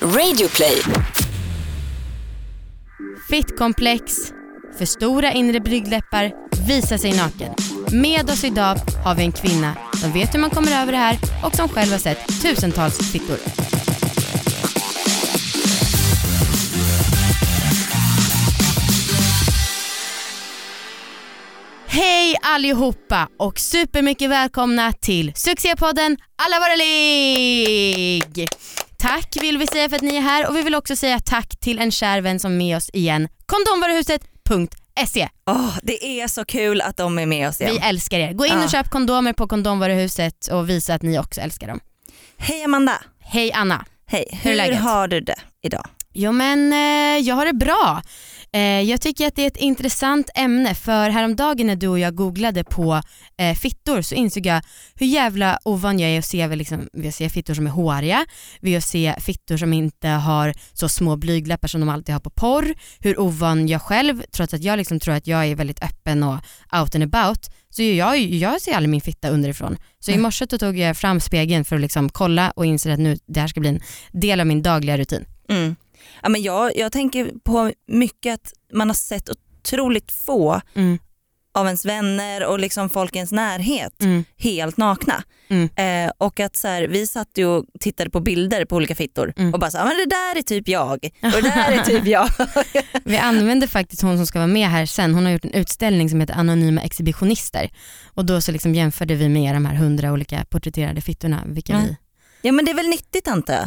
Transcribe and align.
Radioplay. 0.00 0.82
Fittkomplex, 3.28 4.32
för 4.78 4.84
stora 4.84 5.32
inre 5.32 5.60
blygdläppar, 5.60 6.32
visa 6.66 6.98
sig 6.98 7.16
naken. 7.16 7.54
Med 7.92 8.30
oss 8.30 8.44
idag 8.44 8.76
har 9.04 9.14
vi 9.14 9.24
en 9.24 9.32
kvinna 9.32 9.76
som 10.00 10.12
vet 10.12 10.34
hur 10.34 10.38
man 10.38 10.50
kommer 10.50 10.82
över 10.82 10.92
det 10.92 10.98
här 10.98 11.18
och 11.44 11.54
som 11.54 11.68
själv 11.68 11.92
har 11.92 11.98
sett 11.98 12.42
tusentals 12.42 13.12
fittor. 13.12 13.36
Hej 21.86 22.36
allihopa 22.42 23.28
och 23.38 23.58
supermycket 23.58 24.30
välkomna 24.30 24.92
till 24.92 25.32
succépodden 25.34 26.16
Alla 26.36 26.56
våra 26.58 26.74
ligg! 26.76 28.48
Tack 28.98 29.36
vill 29.40 29.58
vi 29.58 29.66
säga 29.66 29.88
för 29.88 29.96
att 29.96 30.02
ni 30.02 30.16
är 30.16 30.20
här 30.20 30.48
och 30.48 30.56
vi 30.56 30.62
vill 30.62 30.74
också 30.74 30.96
säga 30.96 31.18
tack 31.18 31.60
till 31.60 31.78
en 31.78 31.90
kär 31.90 32.20
vän 32.20 32.40
som 32.40 32.52
är 32.52 32.56
med 32.56 32.76
oss 32.76 32.90
igen. 32.92 33.28
Kondomvaruhuset.se 33.46 35.28
Åh, 35.50 35.78
det 35.82 36.20
är 36.20 36.28
så 36.28 36.44
kul 36.44 36.80
att 36.80 36.96
de 36.96 37.18
är 37.18 37.26
med 37.26 37.48
oss 37.48 37.60
igen. 37.60 37.72
Vi 37.80 37.88
älskar 37.88 38.18
er. 38.18 38.32
Gå 38.32 38.46
in 38.46 38.58
och 38.64 38.70
köp 38.70 38.90
kondomer 38.90 39.32
på 39.32 39.48
kondomvaruhuset 39.48 40.46
och 40.46 40.70
visa 40.70 40.94
att 40.94 41.02
ni 41.02 41.18
också 41.18 41.40
älskar 41.40 41.66
dem. 41.68 41.80
Hej 42.38 42.64
Amanda, 42.64 43.02
Hej 43.20 43.52
Anna. 43.52 43.84
hej. 44.06 44.40
Hur 44.42 44.54
läget? 44.54 44.80
har 44.80 45.08
du 45.08 45.20
det 45.20 45.36
idag? 45.62 45.86
Jo 46.18 46.32
men 46.32 46.72
eh, 46.72 47.26
jag 47.26 47.34
har 47.34 47.46
det 47.46 47.52
bra. 47.52 48.02
Eh, 48.52 48.60
jag 48.80 49.00
tycker 49.00 49.26
att 49.26 49.36
det 49.36 49.42
är 49.42 49.46
ett 49.46 49.56
intressant 49.56 50.30
ämne 50.34 50.74
för 50.74 51.10
häromdagen 51.10 51.66
när 51.66 51.76
du 51.76 51.88
och 51.88 51.98
jag 51.98 52.14
googlade 52.14 52.64
på 52.64 53.00
eh, 53.38 53.54
fittor 53.54 54.02
så 54.02 54.14
insåg 54.14 54.46
jag 54.46 54.62
hur 54.94 55.06
jävla 55.06 55.58
ovan 55.64 55.98
jag 55.98 56.10
är 56.10 56.18
att 56.18 56.24
se, 56.24 56.46
liksom, 56.56 56.88
vi 56.92 57.12
ser 57.12 57.28
fittor 57.28 57.54
som 57.54 57.66
är 57.66 57.70
håriga, 57.70 58.26
vi 58.60 58.80
ser 58.80 59.20
fittor 59.20 59.56
som 59.56 59.72
inte 59.72 60.08
har 60.08 60.54
så 60.72 60.88
små 60.88 61.16
blygdläppar 61.16 61.68
som 61.68 61.80
de 61.80 61.88
alltid 61.88 62.12
har 62.12 62.20
på 62.20 62.30
porr, 62.30 62.74
hur 63.00 63.20
ovan 63.20 63.68
jag 63.68 63.82
själv, 63.82 64.22
trots 64.32 64.54
att 64.54 64.62
jag 64.62 64.76
liksom 64.76 65.00
tror 65.00 65.14
att 65.14 65.26
jag 65.26 65.46
är 65.46 65.54
väldigt 65.54 65.82
öppen 65.82 66.22
och 66.22 66.38
out 66.80 66.94
and 66.94 67.14
about, 67.14 67.46
så 67.70 67.82
jag, 67.82 68.18
jag 68.18 68.60
ser 68.60 68.74
aldrig 68.74 68.90
min 68.90 69.00
fitta 69.00 69.28
underifrån. 69.28 69.76
Så 69.98 70.10
i 70.10 70.14
Mm. 70.14 70.22
morse 70.22 70.46
då 70.46 70.58
tog 70.58 70.78
jag 70.78 70.96
fram 70.96 71.20
spegeln 71.20 71.64
för 71.64 71.76
att 71.76 71.82
liksom 71.82 72.08
kolla 72.08 72.50
och 72.56 72.66
inser 72.66 72.90
att 72.90 72.98
nu 72.98 73.18
det 73.26 73.40
här 73.40 73.48
ska 73.48 73.60
bli 73.60 73.68
en 73.68 73.80
del 74.12 74.40
av 74.40 74.46
min 74.46 74.62
dagliga 74.62 74.98
rutin. 74.98 75.24
Mm. 75.48 75.76
Ja, 76.22 76.28
men 76.28 76.42
jag, 76.42 76.76
jag 76.76 76.92
tänker 76.92 77.32
på 77.44 77.72
mycket 77.88 78.34
att 78.34 78.52
man 78.72 78.88
har 78.88 78.94
sett 78.94 79.28
otroligt 79.30 80.12
få 80.12 80.60
Mm. 80.74 80.98
av 81.54 81.66
ens 81.66 81.84
vänner 81.84 82.46
och 82.46 82.58
liksom 82.58 82.88
folk 82.88 83.14
i 83.14 83.18
ens 83.18 83.32
närhet 83.32 84.02
Mm. 84.02 84.24
helt 84.38 84.76
nakna. 84.76 85.22
Mm. 85.48 85.68
Eh, 85.76 86.12
och 86.18 86.40
att 86.40 86.56
så 86.56 86.68
här, 86.68 86.82
vi 86.88 87.06
satt 87.06 87.28
ju 87.34 87.46
och 87.46 87.64
tittade 87.80 88.10
på 88.10 88.20
bilder 88.20 88.64
på 88.64 88.76
olika 88.76 88.94
fittor 88.94 89.32
Mm. 89.36 89.54
och 89.54 89.60
bara 89.60 89.70
så, 89.70 89.78
"Ja, 89.78 89.84
men 89.84 89.96
det 89.96 90.04
där 90.06 90.38
är 90.38 90.42
typ 90.42 90.68
jag 90.68 90.92
och 91.22 91.42
det 91.42 91.54
där 91.54 91.72
är 91.72 91.82
typ 91.82 92.06
jag. 92.06 92.28
Vi 93.04 93.16
använder 93.18 93.66
faktiskt 93.66 94.02
hon 94.02 94.16
som 94.16 94.26
ska 94.26 94.38
vara 94.38 94.46
med 94.46 94.68
här 94.68 94.86
sen, 94.86 95.14
hon 95.14 95.24
har 95.24 95.32
gjort 95.32 95.44
en 95.44 95.52
utställning 95.52 96.10
som 96.10 96.20
heter 96.20 96.34
Anonyma 96.34 96.80
exhibitionister 96.80 97.70
och 98.14 98.24
då 98.24 98.40
så 98.40 98.52
liksom 98.52 98.74
jämförde 98.74 99.14
vi 99.14 99.28
med 99.28 99.54
de 99.54 99.66
här 99.66 99.74
hundra 99.74 100.12
olika 100.12 100.44
porträtterade 100.50 101.00
fittorna. 101.00 101.42
Vilka 101.46 101.72
Ja. 101.72 101.78
vi, 101.88 101.96
ja 102.42 102.52
men 102.52 102.64
det 102.64 102.70
är 102.70 102.74
väl 102.76 102.88
nyttigt 102.88 103.28
antar 103.28 103.54
jag. 103.54 103.66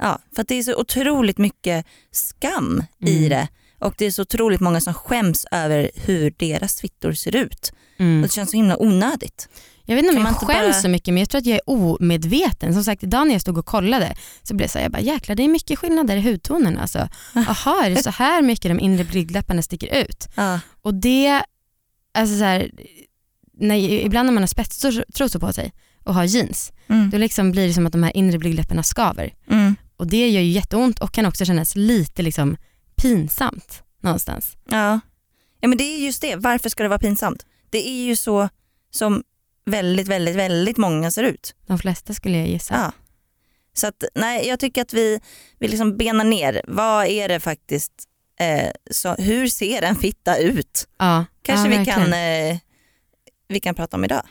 Ja. 0.00 0.18
För 0.36 0.44
det 0.48 0.54
är 0.54 0.62
så 0.62 0.76
otroligt 0.80 1.38
mycket 1.38 1.86
skam 2.10 2.84
i 3.06 3.16
Mm. 3.16 3.28
det 3.28 3.48
och 3.78 3.94
det 3.98 4.06
är 4.06 4.10
så 4.10 4.22
otroligt 4.22 4.60
många 4.60 4.80
som 4.80 4.94
skäms 4.94 5.46
över 5.50 5.90
hur 5.94 6.34
deras 6.36 6.80
fittor 6.80 7.12
ser 7.12 7.36
ut. 7.36 7.72
mm. 7.98 8.16
Och 8.22 8.28
det 8.28 8.32
känns 8.34 8.50
så 8.50 8.56
himla 8.56 8.82
onödigt. 8.82 9.48
Jag 9.84 9.96
vet 9.96 10.04
inte 10.04 10.16
om 10.16 10.22
man 10.22 10.32
jag 10.32 10.40
skäms 10.48 10.72
bara- 10.76 10.82
så 10.82 10.88
mycket 10.88 11.14
men 11.14 11.20
jag 11.20 11.30
tror 11.30 11.38
att 11.38 11.46
jag 11.46 11.54
är 11.56 11.62
omedveten. 11.70 12.74
Som 12.74 12.84
sagt 12.84 13.02
idag 13.02 13.26
när 13.26 13.34
jag 13.34 13.40
stod 13.40 13.58
och 13.58 13.66
kollade 13.66 14.16
så 14.42 14.54
blev 14.54 14.64
jag 14.64 14.70
så 14.70 14.78
här, 14.78 14.84
jag 14.84 14.92
bara 14.92 15.00
jäklar 15.02 15.34
det 15.36 15.42
är 15.42 15.48
mycket 15.48 15.78
skillnader 15.78 16.16
i 16.16 16.20
hudtonerna. 16.20 16.80
Alltså. 16.80 17.08
Jaha, 17.34 17.86
är 17.86 17.90
det 17.90 18.02
så 18.02 18.10
här 18.10 18.42
mycket 18.42 18.70
de 18.70 18.80
inre 18.80 19.04
blygdläpparna 19.04 19.62
sticker 19.62 20.02
ut? 20.04 20.28
Ja. 20.36 20.60
Och 20.82 20.94
det, 20.94 21.42
alltså 22.14 22.38
så 22.38 22.44
här, 22.44 22.70
när, 23.58 23.76
ibland 23.76 24.26
när 24.26 24.32
man 24.32 24.42
har 24.42 24.46
spetstrosor 24.48 25.38
på 25.38 25.52
sig 25.52 25.72
och 26.04 26.14
har 26.14 26.24
jeans, 26.24 26.72
Mm. 26.88 27.10
då 27.10 27.18
liksom 27.18 27.52
blir 27.52 27.66
det 27.68 27.74
som 27.74 27.86
att 27.86 27.92
de 27.92 28.02
här 28.02 28.16
inre 28.16 28.38
blygdläpparna 28.38 28.82
skaver. 28.82 29.34
Mm. 29.50 29.76
Och 30.00 30.06
det 30.06 30.28
gör 30.28 30.40
ju 30.40 30.50
jätteont 30.50 30.98
och 30.98 31.12
kan 31.12 31.26
också 31.26 31.44
kännas 31.44 31.76
lite 31.76 32.22
liksom 32.22 32.56
pinsamt 32.96 33.82
någonstans. 34.02 34.56
Ja. 34.70 35.00
ja 35.60 35.68
men 35.68 35.78
det 35.78 35.84
är 35.84 35.98
just 35.98 36.22
det, 36.22 36.36
varför 36.36 36.68
ska 36.68 36.82
det 36.82 36.88
vara 36.88 36.98
pinsamt? 36.98 37.46
Det 37.70 37.88
är 37.88 38.04
ju 38.04 38.16
så 38.16 38.48
som 38.90 39.22
väldigt 39.64 40.08
väldigt 40.08 40.36
väldigt 40.36 40.76
många 40.76 41.10
ser 41.10 41.22
ut. 41.22 41.54
De 41.66 41.78
flesta 41.78 42.14
skulle 42.14 42.38
jag 42.38 42.48
gissa. 42.48 42.74
Ja. 42.74 42.92
Så 43.72 43.86
att, 43.86 44.04
nej, 44.14 44.48
jag 44.48 44.60
tycker 44.60 44.82
att 44.82 44.92
vi, 44.92 45.20
vi 45.58 45.68
liksom 45.68 45.96
benar 45.96 46.24
ner, 46.24 46.62
vad 46.68 47.06
är 47.06 47.28
det 47.28 47.40
faktiskt, 47.40 47.92
eh, 48.40 48.70
så, 48.90 49.14
hur 49.14 49.48
ser 49.48 49.82
en 49.82 49.96
fitta 49.96 50.36
ut? 50.36 50.88
Ja, 50.98 51.24
Kanske 51.42 51.72
ja, 51.72 51.78
vi, 51.78 51.86
kan, 51.86 52.12
eh, 52.12 52.58
vi 53.48 53.60
kan 53.60 53.74
prata 53.74 53.96
om 53.96 54.04
idag. 54.04 54.22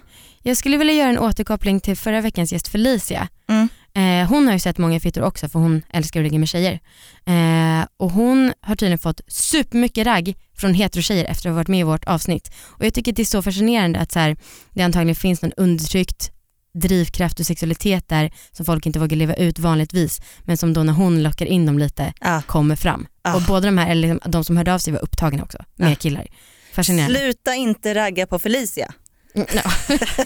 Jag 0.43 0.57
skulle 0.57 0.77
vilja 0.77 0.93
göra 0.93 1.09
en 1.09 1.19
återkoppling 1.19 1.79
till 1.79 1.97
förra 1.97 2.21
veckans 2.21 2.51
gäst 2.53 2.67
Felicia. 2.67 3.27
Mm. 3.47 3.69
Eh, 3.93 4.27
hon 4.29 4.45
har 4.47 4.53
ju 4.53 4.59
sett 4.59 4.77
många 4.77 4.99
fittor 4.99 5.21
också 5.23 5.49
för 5.49 5.59
hon 5.59 5.81
älskar 5.93 6.19
att 6.19 6.23
ligga 6.23 6.39
med 6.39 6.49
tjejer. 6.49 6.79
Eh, 7.25 7.87
och 7.97 8.11
hon 8.11 8.53
har 8.61 8.75
tydligen 8.75 8.99
fått 8.99 9.21
supermycket 9.27 10.05
ragg 10.07 10.35
från 10.57 10.73
heterotjejer 10.73 11.25
efter 11.25 11.49
att 11.49 11.53
ha 11.53 11.55
varit 11.55 11.67
med 11.67 11.79
i 11.79 11.83
vårt 11.83 12.05
avsnitt. 12.05 12.51
Och 12.65 12.85
jag 12.85 12.93
tycker 12.93 13.11
att 13.11 13.15
det 13.15 13.23
är 13.23 13.25
så 13.25 13.41
fascinerande 13.41 13.99
att 13.99 14.11
så 14.11 14.19
här, 14.19 14.37
det 14.73 14.83
antagligen 14.83 15.15
finns 15.15 15.41
någon 15.41 15.53
undertryckt 15.57 16.31
drivkraft 16.73 17.39
och 17.39 17.45
sexualitet 17.45 18.07
där 18.09 18.31
som 18.51 18.65
folk 18.65 18.85
inte 18.85 18.99
vågar 18.99 19.17
leva 19.17 19.33
ut 19.33 19.59
vanligtvis 19.59 20.21
men 20.43 20.57
som 20.57 20.73
då 20.73 20.83
när 20.83 20.93
hon 20.93 21.23
lockar 21.23 21.45
in 21.45 21.65
dem 21.65 21.79
lite 21.79 22.13
Ja. 22.21 22.41
kommer 22.47 22.75
fram. 22.75 23.07
Ah. 23.21 23.35
Och 23.35 23.41
båda 23.47 23.65
de 23.65 23.77
här, 23.77 23.91
eller 23.91 24.13
liksom, 24.13 24.31
de 24.31 24.43
som 24.45 24.57
hörde 24.57 24.73
av 24.73 24.79
sig 24.79 24.93
var 24.93 24.99
upptagna 25.03 25.43
också 25.43 25.57
med 25.75 25.91
Ah. 25.91 25.95
killar. 25.95 26.27
Fascinerande. 26.73 27.19
Sluta 27.19 27.55
inte 27.55 27.95
ragga 27.95 28.27
på 28.27 28.39
Felicia. 28.39 28.93
Mm, 29.35 29.47
ja. 29.55 29.71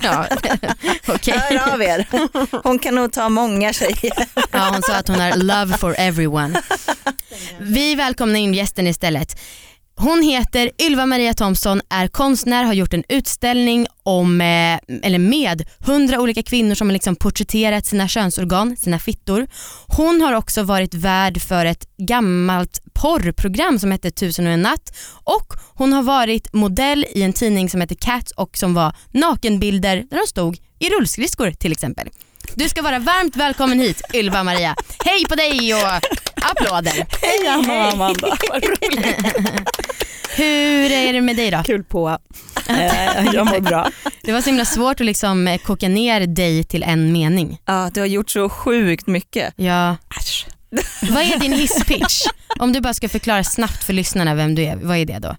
ja. 0.02 0.28
Okej. 1.14 1.34
Hör 1.38 1.74
av 1.74 1.82
er. 1.82 2.08
Hon 2.64 2.80
kan 2.80 2.96
nog 2.96 3.12
ta 3.12 3.30
många 3.30 3.74
tjejer. 3.74 4.28
Ja, 4.52 4.70
hon 4.74 4.82
sa 4.82 4.96
att 4.96 5.08
hon 5.08 5.20
har 5.20 5.36
love 5.36 5.78
for 5.78 5.96
everyone. 5.98 6.62
Vi 7.60 7.96
välkomnar 7.96 8.40
in 8.40 8.54
gästen 8.54 8.88
istället. 8.88 9.40
Hon 9.96 10.24
heter 10.24 10.72
Ylva 10.82 11.06
Maria 11.06 11.34
Thomsson, 11.34 11.82
är 11.90 12.08
konstnär, 12.08 12.64
har 12.64 12.74
gjort 12.74 12.94
en 12.94 13.04
utställning 13.10 13.88
om, 14.04 14.42
eh, 14.42 14.80
eller 15.04 15.18
med 15.20 15.66
hundra 15.80 16.20
olika 16.20 16.44
kvinnor 16.44 16.76
som 16.76 16.88
har 16.88 16.94
liksom 16.94 17.16
porträtterat 17.16 17.86
sina 17.86 18.08
könsorgan, 18.08 18.78
sina 18.78 19.00
fittor. 19.00 19.48
Hon 19.88 20.22
har 20.22 20.34
också 20.34 20.64
varit 20.64 20.94
värd 20.94 21.42
för 21.42 21.66
ett 21.66 21.88
gammalt 21.98 22.82
porrprogram 22.94 23.80
som 23.80 23.92
hette 23.92 24.12
Tusen 24.12 24.48
och 24.48 24.54
en 24.54 24.62
natt 24.62 24.96
och 25.24 25.54
hon 25.76 25.94
har 25.94 26.04
varit 26.04 26.54
modell 26.54 27.06
i 27.10 27.22
en 27.22 27.34
tidning 27.34 27.70
som 27.70 27.82
heter 27.82 27.96
Cats 27.96 28.32
och 28.32 28.58
som 28.58 28.74
var 28.74 28.96
nakenbilder 29.12 29.96
där 30.10 30.18
de 30.18 30.28
stod 30.28 30.58
i 30.80 30.90
rullskridskor 30.90 31.52
till 31.52 31.72
exempel. 31.72 32.10
Du 32.56 32.70
ska 32.70 32.82
vara 32.82 33.00
varmt 33.00 33.36
välkommen 33.36 33.80
hit 33.80 34.02
Ylva 34.14 34.44
Maria. 34.44 34.76
Hej 35.06 35.26
på 35.30 35.36
dig 35.36 35.74
och 35.74 35.80
applåder. 36.52 37.06
Hej 37.22 37.48
Anna 37.48 37.74
och 37.88 37.94
Amanda, 37.94 38.38
vad 38.50 38.64
roligt. 38.64 39.16
Hur 40.36 40.92
är 40.92 41.14
det 41.14 41.22
med 41.22 41.36
dig 41.36 41.52
då? 41.52 41.64
Kul 41.66 41.84
på. 41.84 42.18
Eh, 42.70 43.26
jag 43.34 43.46
mår 43.48 43.60
bra. 43.60 43.90
Det 44.22 44.32
var 44.32 44.42
så 44.42 44.50
himla 44.50 44.66
svårt 44.66 45.00
att 45.00 45.06
liksom 45.06 45.48
eh, 45.48 45.58
koka 45.58 45.90
ner 45.90 46.28
dig 46.28 46.64
till 46.64 46.84
en 46.84 47.12
mening. 47.12 47.62
Ja, 47.66 47.90
du 47.94 48.00
har 48.00 48.08
gjort 48.08 48.30
så 48.30 48.50
sjukt 48.50 49.08
mycket. 49.08 49.54
Ja. 49.56 49.96
Äsch. 50.20 50.46
Vad 51.02 51.24
är 51.24 51.40
din 51.40 51.54
hisspitch? 51.54 52.22
Om 52.60 52.74
du 52.74 52.82
bara 52.82 52.94
ska 52.94 53.10
förklara 53.10 53.44
snabbt 53.44 53.84
för 53.84 53.94
lyssnarna 53.94 54.36
vem 54.36 54.56
du 54.56 54.64
är, 54.64 54.76
vad 54.76 54.98
är 54.98 55.06
det 55.06 55.20
då? 55.20 55.36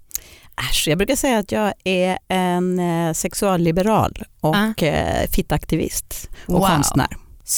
Äsch, 0.70 0.88
jag 0.88 0.98
brukar 0.98 1.16
säga 1.16 1.38
att 1.38 1.52
jag 1.52 1.72
är 1.84 2.18
en 2.28 2.78
eh, 2.78 3.12
sexualliberal 3.12 4.22
och 4.40 4.82
eh, 4.82 5.28
fittaktivist 5.30 6.30
och 6.46 6.52
Wow. 6.60 6.66
konstnär. 6.68 7.08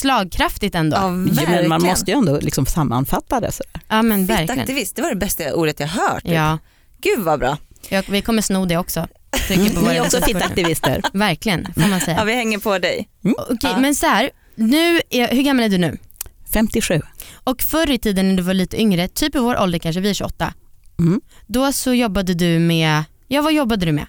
Slagkraftigt 0.00 0.74
ändå. 0.74 0.96
Ja, 0.96 1.02
Ja, 1.42 1.48
men 1.50 1.68
man 1.68 1.82
måste 1.82 2.10
ju 2.10 2.16
ändå 2.16 2.38
liksom 2.40 2.66
sammanfatta 2.66 3.40
det. 3.40 3.52
Så. 3.52 3.62
men 3.88 4.26
verkligen. 4.26 4.48
Fittaktivist, 4.48 4.96
det 4.96 5.02
var 5.02 5.08
det 5.10 5.16
bästa 5.16 5.54
ordet 5.54 5.80
jag 5.80 5.86
hört. 5.86 6.22
typ. 6.22 6.32
Ja. 6.32 6.58
Gud 7.00 7.18
vad 7.24 7.38
bra. 7.40 7.56
Jag, 7.88 8.04
vi 8.08 8.22
kommer 8.22 8.42
sno 8.42 8.64
det 8.64 8.76
också. 8.76 9.06
Ni 9.50 9.96
är 9.96 10.00
också 10.00 10.20
fittaktivister. 10.20 11.02
Verkligen, 11.12 11.72
får 11.74 11.80
man 11.80 11.90
Ja, 11.90 12.00
säga. 12.00 12.24
vi 12.24 12.34
hänger 12.34 12.58
på 12.58 12.78
dig. 12.78 13.08
Okej, 13.38 13.56
Ja. 13.62 13.78
men 13.78 13.94
så 13.94 14.06
här, 14.06 14.30
nu 14.54 15.00
är, 15.10 15.28
hur 15.34 15.42
gammal 15.42 15.64
är 15.64 15.68
du 15.68 15.78
nu? 15.78 15.96
57. 16.52 17.00
Och 17.44 17.62
förr 17.62 17.90
i 17.90 17.98
tiden 17.98 18.28
när 18.28 18.36
du 18.36 18.42
var 18.42 18.54
lite 18.54 18.80
yngre, 18.80 19.08
typ 19.08 19.34
i 19.34 19.38
vår 19.38 19.58
ålder 19.60 19.78
kanske, 19.78 20.00
vi 20.00 20.10
är 20.10 20.14
28, 20.14 20.54
Mm. 20.98 21.20
då 21.46 21.72
så 21.72 21.94
jobbade 21.94 22.34
du 22.34 22.58
med, 22.58 23.04
ja 23.28 23.42
vad 23.42 23.52
jobbade 23.52 23.86
du 23.86 23.92
med? 23.92 24.06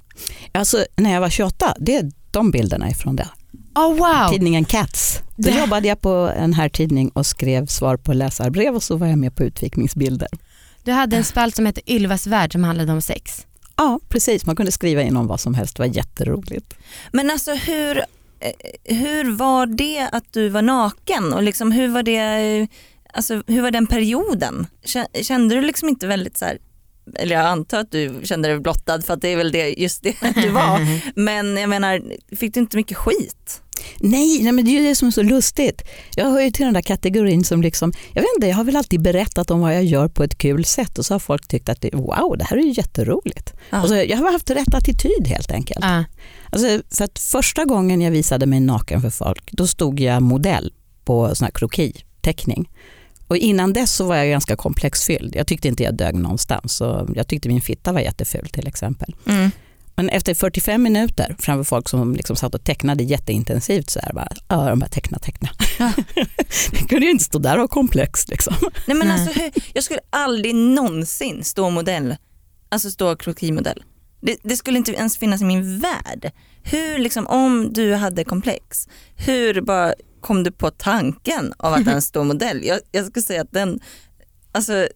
Alltså, 0.52 0.86
när 0.96 1.14
jag 1.14 1.22
var 1.22 1.30
28, 1.30 1.76
det 1.80 1.96
är 1.96 2.12
de 2.32 2.52
bilderna 2.52 2.90
ifrån 2.90 3.16
det. 3.16 3.28
Oh 3.78 3.96
wow! 3.98 4.30
Tidningen 4.32 4.66
Cats. 4.66 5.20
Då 5.36 5.50
Det- 5.52 5.60
jobbade 5.60 5.88
jag 5.88 6.02
på 6.02 6.10
en 6.38 6.54
här 6.54 6.70
tidning 6.70 7.10
och 7.10 7.26
skrev 7.26 7.66
svar 7.66 7.98
på 7.98 8.14
läsarbrev 8.14 8.76
och 8.76 8.84
så 8.84 8.96
var 8.96 9.08
jag 9.08 9.18
med 9.20 9.36
på 9.36 9.44
utvikningsbilder. 9.44 10.28
Du 10.84 10.92
hade 10.92 11.18
en 11.18 11.24
spalt 11.24 11.56
som 11.56 11.66
hette 11.66 11.92
Ylvas 11.94 12.28
värld 12.28 12.52
som 12.52 12.64
handlade 12.64 12.92
om 12.92 13.02
sex. 13.02 13.46
Ja, 13.76 14.00
precis. 14.10 14.46
Man 14.46 14.56
kunde 14.56 14.72
skriva 14.72 15.02
in 15.02 15.18
om 15.18 15.28
vad 15.28 15.40
som 15.40 15.54
helst. 15.54 15.76
Det 15.76 15.82
var 15.84 15.96
jätteroligt. 15.96 16.74
Men 17.12 17.32
alltså 17.32 17.54
hur, 17.54 17.98
eh, 18.40 18.96
hur 18.96 19.32
var 19.32 19.66
det 19.66 20.10
att 20.12 20.34
du 20.34 20.50
var 20.50 20.62
naken 20.62 21.34
och 21.34 21.44
liksom 21.44 21.72
hur 21.72 21.88
var 21.88 22.04
det, 22.04 22.68
alltså, 23.14 23.44
hur 23.48 23.62
var 23.62 23.72
den 23.72 23.88
perioden? 23.88 24.68
Kände 25.22 25.56
du 25.56 25.62
liksom 25.62 25.90
inte 25.90 26.08
väldigt 26.08 26.38
så 26.38 26.46
här, 26.46 26.58
eller 27.16 27.36
jag 27.36 27.46
antar 27.46 27.80
att 27.80 27.92
du 27.92 28.22
kände 28.24 28.48
dig 28.50 28.60
blottad 28.60 29.02
för 29.02 29.14
att 29.14 29.22
det 29.22 29.28
är 29.30 29.38
väl 29.38 29.52
det, 29.52 29.70
just 29.70 30.04
det 30.04 30.16
du 30.36 30.50
var. 30.50 30.80
Men 31.20 31.58
jag 31.58 31.70
menar, 31.70 32.02
fick 32.36 32.54
du 32.54 32.60
inte 32.60 32.78
mycket 32.78 32.98
skit? 32.98 33.62
Nej, 34.00 34.44
nej 34.44 34.52
men 34.52 34.66
det 34.66 34.72
är 34.72 34.82
ju 34.82 34.88
det 34.88 34.96
som 34.96 35.08
är 35.08 35.12
så 35.12 35.22
lustigt. 35.22 35.82
Jag 36.16 36.26
hör 36.26 36.42
ju 36.42 36.52
till 36.52 36.66
den 36.66 36.74
där 36.74 36.82
kategorin 36.82 37.44
som 37.44 37.62
liksom, 37.62 37.94
jag 38.14 38.22
vet 38.22 38.30
inte, 38.36 38.48
jag 38.48 38.56
har 38.56 38.64
väl 38.64 38.76
alltid 38.76 39.02
berättat 39.02 39.52
om 39.52 39.60
vad 39.60 39.76
jag 39.76 39.84
gör 39.84 40.08
på 40.08 40.24
ett 40.24 40.38
kul 40.38 40.66
sätt 40.66 40.98
och 40.98 41.06
så 41.06 41.14
har 41.14 41.20
folk 41.20 41.48
tyckt 41.48 41.70
att 41.70 41.82
det, 41.82 41.94
wow, 41.94 42.36
det 42.38 42.44
här 42.44 42.58
är 42.58 42.62
ju 42.62 42.74
jätteroligt. 42.78 43.54
Ja. 43.70 43.78
Alltså, 43.78 43.96
jag 43.96 44.18
har 44.18 44.32
haft 44.32 44.50
rätt 44.50 44.74
attityd 44.74 45.28
helt 45.28 45.52
enkelt. 45.52 45.86
Ja. 45.86 46.04
Alltså, 46.50 46.82
för 46.92 47.04
att 47.04 47.20
första 47.20 47.66
gången 47.66 48.02
jag 48.02 48.12
visade 48.12 48.46
mig 48.46 48.60
naken 48.60 49.02
för 49.02 49.10
folk, 49.10 49.52
då 49.52 49.68
stod 49.68 50.00
jag 50.00 50.22
modell 50.22 50.74
på 51.06 51.36
sån 51.36 51.46
här 51.46 51.52
krokiteckning. 51.52 52.70
Och 53.28 53.38
innan 53.38 53.74
dess 53.74 53.94
så 53.94 54.06
var 54.06 54.16
jag 54.16 54.30
ganska 54.30 54.56
komplexfylld. 54.56 55.36
Jag 55.36 55.48
tyckte 55.48 55.68
inte 55.68 55.84
jag 55.84 55.96
dög 55.96 56.16
någonstans. 56.16 56.74
Så 56.74 57.10
jag 57.16 57.28
tyckte 57.28 57.50
min 57.50 57.62
fitta 57.62 57.92
var 57.92 58.00
jätteful 58.00 58.50
till 58.50 58.68
exempel. 58.68 59.16
Mm. 59.28 59.52
Men 59.98 60.10
efter 60.10 60.34
45 60.34 60.84
minuter 60.84 61.36
framför 61.40 61.64
folk 61.64 61.90
som 61.90 62.16
liksom 62.16 62.36
satt 62.36 62.56
och 62.56 62.64
tecknade 62.64 63.04
jätteintensivt 63.04 63.90
så 63.90 64.00
här 64.00 64.14
bara, 64.14 64.30
ja 64.48 64.70
de 64.70 64.80
bara 64.80 64.90
teckna, 64.90 65.20
teckna. 65.20 65.50
Ja. 65.80 65.94
det 66.72 66.88
kunde 66.90 67.06
ju 67.06 67.12
inte 67.12 67.24
stå 67.24 67.40
där 67.40 67.56
och 67.56 67.62
ha 67.62 67.68
komplex 67.68 68.28
liksom. 68.28 68.54
Nej 68.86 68.98
men 68.98 69.12
alltså 69.12 69.40
jag 69.74 69.84
skulle 69.84 70.00
aldrig 70.10 70.56
någonsin 70.56 71.44
stå 71.44 71.70
modell, 71.70 72.16
alltså 72.70 72.92
stå 72.92 73.16
krokimodell. 73.16 73.84
Det, 74.22 74.38
det, 74.44 74.56
skulle 74.56 74.78
inte 74.78 74.92
ens 74.92 75.18
finnas 75.18 75.42
i 75.42 75.46
min 75.46 75.80
värld. 75.80 76.32
Hur 76.64 76.98
liksom, 76.98 77.28
om 77.28 77.74
du 77.74 77.94
hade 77.94 78.24
komplex, 78.24 78.88
hur 79.16 79.62
bara 79.62 79.94
kom 80.22 80.44
du 80.44 80.52
på 80.52 80.72
tanken 80.72 81.54
av 81.58 81.74
att 81.74 81.88
ens 81.88 82.06
stå 82.06 82.24
modell? 82.24 82.66
Jag, 82.66 82.80
jag 82.92 83.06
skulle 83.06 83.24
säga 83.24 83.42
att 83.42 83.52
den, 83.52 83.80
alltså 84.52 84.88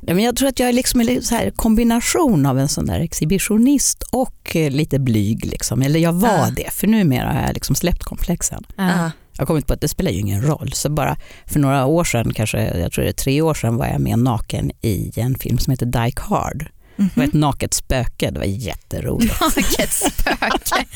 men 0.00 0.18
jag 0.18 0.36
tror 0.36 0.48
att 0.48 0.58
jag 0.58 0.68
är 0.68 0.72
liksom 0.72 1.00
en 1.00 1.22
så 1.22 1.34
här 1.34 1.50
kombination 1.50 2.46
av 2.46 2.58
en 2.58 2.68
sån 2.68 2.86
där 2.86 3.00
exhibitionist 3.00 4.02
och 4.02 4.56
eh, 4.56 4.70
lite 4.70 4.98
blyg. 4.98 5.46
Liksom. 5.46 5.82
Eller 5.82 6.00
jag 6.00 6.12
var 6.12 6.46
uh. 6.46 6.54
det, 6.56 6.70
för 6.72 6.86
numera 6.86 7.32
har 7.32 7.42
jag 7.42 7.54
liksom 7.54 7.74
släppt 7.74 8.02
komplexen. 8.02 8.64
Uh. 8.80 9.08
Jag 9.32 9.42
har 9.42 9.46
kommit 9.46 9.66
på 9.66 9.72
att 9.72 9.80
det 9.80 9.88
spelar 9.88 10.10
ju 10.10 10.18
ingen 10.18 10.42
roll. 10.42 10.72
Så 10.72 10.88
bara 10.88 11.16
för 11.46 11.60
några 11.60 11.86
år 11.86 12.04
sedan, 12.04 12.32
kanske 12.34 12.78
jag 12.78 12.92
tror 12.92 13.04
det 13.04 13.10
är 13.10 13.12
tre 13.12 13.42
år 13.42 13.54
sedan, 13.54 13.76
var 13.76 13.86
jag 13.86 14.00
med 14.00 14.18
naken 14.18 14.70
i 14.82 15.12
en 15.16 15.34
film 15.34 15.58
som 15.58 15.70
heter 15.70 15.86
Die 15.86 16.12
Hard. 16.16 16.68
Mm 16.98 17.10
-hmm. 17.10 17.14
Det 17.14 17.20
var 17.20 17.26
ett 17.26 17.32
naket 17.32 17.74
spöke, 17.74 18.30
det 18.30 18.38
var 18.38 18.46
jätteroligt. 18.46 19.40
Naket 19.56 19.92
spöke. 19.92 20.86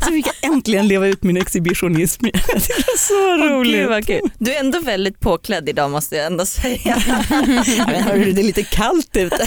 så 0.04 0.10
fick 0.10 0.26
jag 0.26 0.52
äntligen 0.52 0.88
leva 0.88 1.06
ut 1.06 1.22
min 1.22 1.36
exhibitionism. 1.36 2.24
Det 2.54 2.86
var 2.86 2.98
så 2.98 3.48
roligt. 3.54 4.10
Oh, 4.10 4.28
Du 4.38 4.54
är 4.54 4.60
ändå 4.60 4.80
väldigt 4.80 5.20
påklädd 5.20 5.68
idag 5.68 5.90
måste 5.90 6.16
jag 6.16 6.26
ändå 6.26 6.46
säga. 6.46 7.02
Men 7.86 8.02
hörru, 8.02 8.32
det 8.32 8.40
är 8.40 8.44
lite 8.44 8.62
kallt 8.62 9.16
ute. 9.16 9.46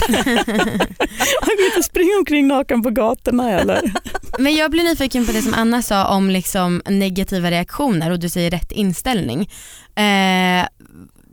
Man 1.40 1.56
kan 1.56 1.66
inte 1.66 1.82
springa 1.82 2.16
omkring 2.18 2.46
naken 2.48 2.82
på 2.82 2.90
gatorna 2.90 3.60
eller? 3.60 3.92
Men 4.38 4.54
jag 4.54 4.70
blir 4.70 4.84
nyfiken 4.84 5.26
på 5.26 5.32
det 5.32 5.42
som 5.42 5.54
Anna 5.54 5.82
sa 5.82 6.06
om 6.06 6.30
liksom 6.30 6.82
negativa 6.86 7.50
reaktioner 7.50 8.10
och 8.10 8.18
du 8.18 8.28
säger 8.28 8.50
rätt 8.50 8.72
inställning. 8.72 9.50
Eh, 9.96 10.66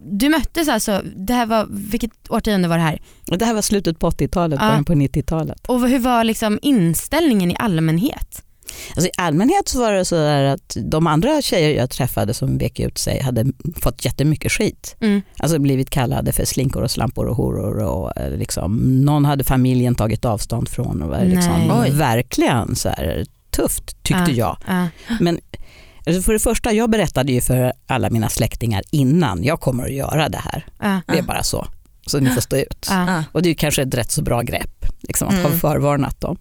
du 0.03 0.29
möttes 0.29 0.67
alltså, 0.67 1.01
det 1.15 1.33
här 1.33 1.45
var, 1.45 1.67
vilket 1.69 2.11
årtionde 2.29 2.67
var 2.67 2.77
det 2.77 2.83
här? 2.83 3.01
Det 3.25 3.45
här 3.45 3.53
var 3.53 3.61
slutet 3.61 3.99
på 3.99 4.09
80-talet, 4.09 4.59
ja. 4.61 4.67
början 4.67 4.85
på 4.85 4.93
90-talet. 4.93 5.67
Och 5.67 5.89
hur 5.89 5.99
var 5.99 6.23
liksom 6.23 6.59
inställningen 6.61 7.51
i 7.51 7.55
allmänhet? 7.59 8.43
Alltså 8.95 9.07
I 9.07 9.11
allmänhet 9.17 9.67
så 9.67 9.79
var 9.79 9.91
det 9.91 10.05
så 10.05 10.15
att 10.15 10.77
de 10.83 11.07
andra 11.07 11.41
tjejer 11.41 11.79
jag 11.79 11.89
träffade 11.89 12.33
som 12.33 12.57
vek 12.57 12.79
ut 12.79 12.97
sig 12.97 13.21
hade 13.21 13.45
fått 13.75 14.05
jättemycket 14.05 14.51
skit. 14.51 14.95
Mm. 15.01 15.21
Alltså 15.37 15.59
blivit 15.59 15.89
kallade 15.89 16.31
för 16.31 16.45
slinkor 16.45 16.83
och 16.83 16.91
slampor 16.91 17.25
och 17.25 17.35
horor. 17.35 17.77
Och 17.77 18.17
eh, 18.17 18.37
liksom, 18.37 18.77
någon 19.05 19.25
hade 19.25 19.43
familjen 19.43 19.95
tagit 19.95 20.25
avstånd 20.25 20.69
från. 20.69 21.01
Och 21.01 21.09
var 21.09 21.25
liksom, 21.25 21.85
verkligen 21.97 22.75
så 22.75 22.89
här, 22.89 23.25
tufft 23.51 24.03
tyckte 24.03 24.31
ja. 24.31 24.35
jag. 24.37 24.57
Ja. 24.67 24.87
Men 25.19 25.39
Alltså 26.05 26.21
för 26.21 26.33
det 26.33 26.39
första, 26.39 26.73
jag 26.73 26.89
berättade 26.89 27.31
ju 27.31 27.41
för 27.41 27.73
alla 27.87 28.09
mina 28.09 28.29
släktingar 28.29 28.83
innan 28.91 29.43
jag 29.43 29.59
kommer 29.59 29.83
att 29.83 29.93
göra 29.93 30.29
det 30.29 30.37
här. 30.37 30.65
Uh, 30.83 30.99
det 31.07 31.17
är 31.17 31.21
bara 31.23 31.43
så. 31.43 31.67
Så 32.05 32.19
ni 32.19 32.29
får 32.29 32.41
stå 32.41 32.55
ut. 32.57 32.87
Uh. 32.91 33.21
Och 33.31 33.41
det 33.41 33.49
är 33.49 33.53
kanske 33.53 33.81
ett 33.81 33.93
rätt 33.93 34.11
så 34.11 34.21
bra 34.21 34.41
grepp, 34.41 34.85
liksom, 35.01 35.27
att 35.27 35.33
mm. 35.33 35.51
ha 35.51 35.57
förvarnat 35.57 36.21
dem. 36.21 36.37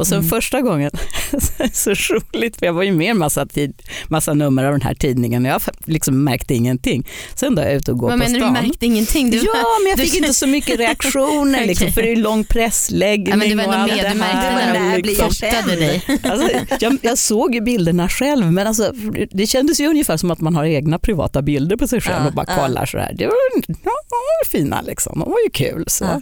Och 0.00 0.06
sen 0.06 0.18
mm. 0.18 0.30
första 0.30 0.60
gången, 0.60 0.90
så 1.72 1.90
roligt 1.90 2.56
för 2.56 2.66
jag 2.66 2.72
var 2.72 2.82
ju 2.82 2.92
med 2.92 3.10
en 3.10 3.18
massa, 3.18 3.46
tid, 3.46 3.82
massa 4.08 4.34
nummer 4.34 4.64
av 4.64 4.72
den 4.72 4.82
här 4.82 4.94
tidningen 4.94 5.46
och 5.46 5.50
jag 5.50 5.60
liksom 5.84 6.24
märkte 6.24 6.54
ingenting. 6.54 7.08
Sen 7.34 7.54
då 7.54 7.62
jag 7.62 7.72
ute 7.72 7.92
och 7.92 7.98
går 7.98 8.08
Vad 8.08 8.18
på 8.20 8.24
stan. 8.24 8.40
Vad 8.40 8.52
menar 8.52 8.60
du 8.60 8.66
märkte 8.66 8.86
ingenting? 8.86 9.30
Du 9.30 9.36
ja 9.36 9.64
men 9.82 9.90
jag 9.90 9.98
fick 9.98 10.14
inte 10.14 10.34
så 10.34 10.46
mycket 10.46 10.78
reaktioner 10.78 11.58
okay. 11.58 11.66
liksom, 11.66 11.92
för 11.92 12.02
det 12.02 12.12
är 12.12 12.16
lång 12.16 12.44
pressläggning 12.44 13.30
ja, 13.30 13.36
men 13.36 13.48
det 13.48 13.54
var 13.54 13.66
och 13.66 13.74
allt 13.74 13.92
det 13.92 14.08
här. 14.08 14.72
Det 14.72 14.78
var 14.78 14.88
när 14.88 15.02
liksom. 15.02 15.30
dig. 15.66 16.02
Alltså, 16.22 16.48
jag, 16.80 16.98
jag, 17.02 17.18
såg 17.18 17.54
ju 17.54 17.60
bilderna 17.60 18.08
själv 18.08 18.52
men 18.52 18.66
alltså, 18.66 18.92
det 19.30 19.46
kändes 19.46 19.80
ju 19.80 19.86
ungefär 19.86 20.16
som 20.16 20.30
att 20.30 20.40
man 20.40 20.56
har 20.56 20.64
egna 20.64 20.98
privata 20.98 21.42
bilder 21.42 21.76
på 21.76 21.88
sig 21.88 22.00
själv 22.00 22.22
ja, 22.22 22.26
och 22.26 22.34
bara 22.34 22.46
ja. 22.48 22.56
kollar 22.56 22.86
sådär. 22.86 23.12
Det 23.14 23.26
var, 23.26 23.34
ja, 23.84 24.48
fina 24.50 24.80
liksom, 24.80 25.18
de 25.18 25.30
var 25.30 25.38
ju 25.44 25.50
kul. 25.50 25.84
Så. 25.86 26.04
Ja. 26.04 26.20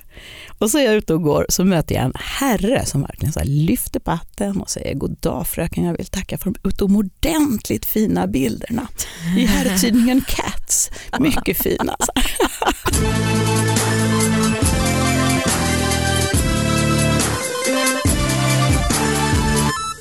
Och 0.58 0.70
så 0.70 0.78
är 0.78 0.82
jag 0.82 0.94
ute 0.94 1.14
och 1.14 1.22
går 1.22 1.46
så 1.48 1.64
möter 1.64 1.94
jag 1.94 2.04
en 2.04 2.12
herre 2.14 2.86
som 2.86 3.02
verkligen 3.02 3.32
så 3.32 3.40
lyfter 3.44 4.00
på 4.00 4.10
hatten 4.10 4.60
och 4.60 4.70
säger 4.70 4.94
god 4.94 5.16
dag 5.20 5.46
fröken, 5.46 5.84
jag 5.84 5.96
vill 5.96 6.06
tacka 6.06 6.38
för 6.38 6.50
de 6.50 6.68
utomordentligt 6.68 7.86
fina 7.86 8.26
bilderna 8.26 8.88
i 9.36 9.44
herrtidningen 9.44 10.24
Cats. 10.28 10.90
Mycket 11.20 11.56
fina. 11.56 11.96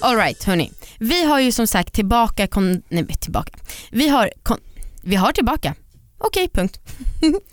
Alright 0.01 0.43
hörni, 0.43 0.71
vi 0.99 1.23
har 1.23 1.39
ju 1.39 1.51
som 1.51 1.67
sagt 1.67 1.93
tillbaka, 1.93 2.47
kon, 2.47 2.81
nej 2.89 3.07
tillbaka, 3.07 3.51
vi 3.91 4.09
har, 4.09 4.31
kon, 4.43 4.57
vi 5.01 5.15
har 5.15 5.31
tillbaka 5.31 5.75
Okej, 6.17 6.45
okay, 6.45 6.61
punkt. 6.61 6.79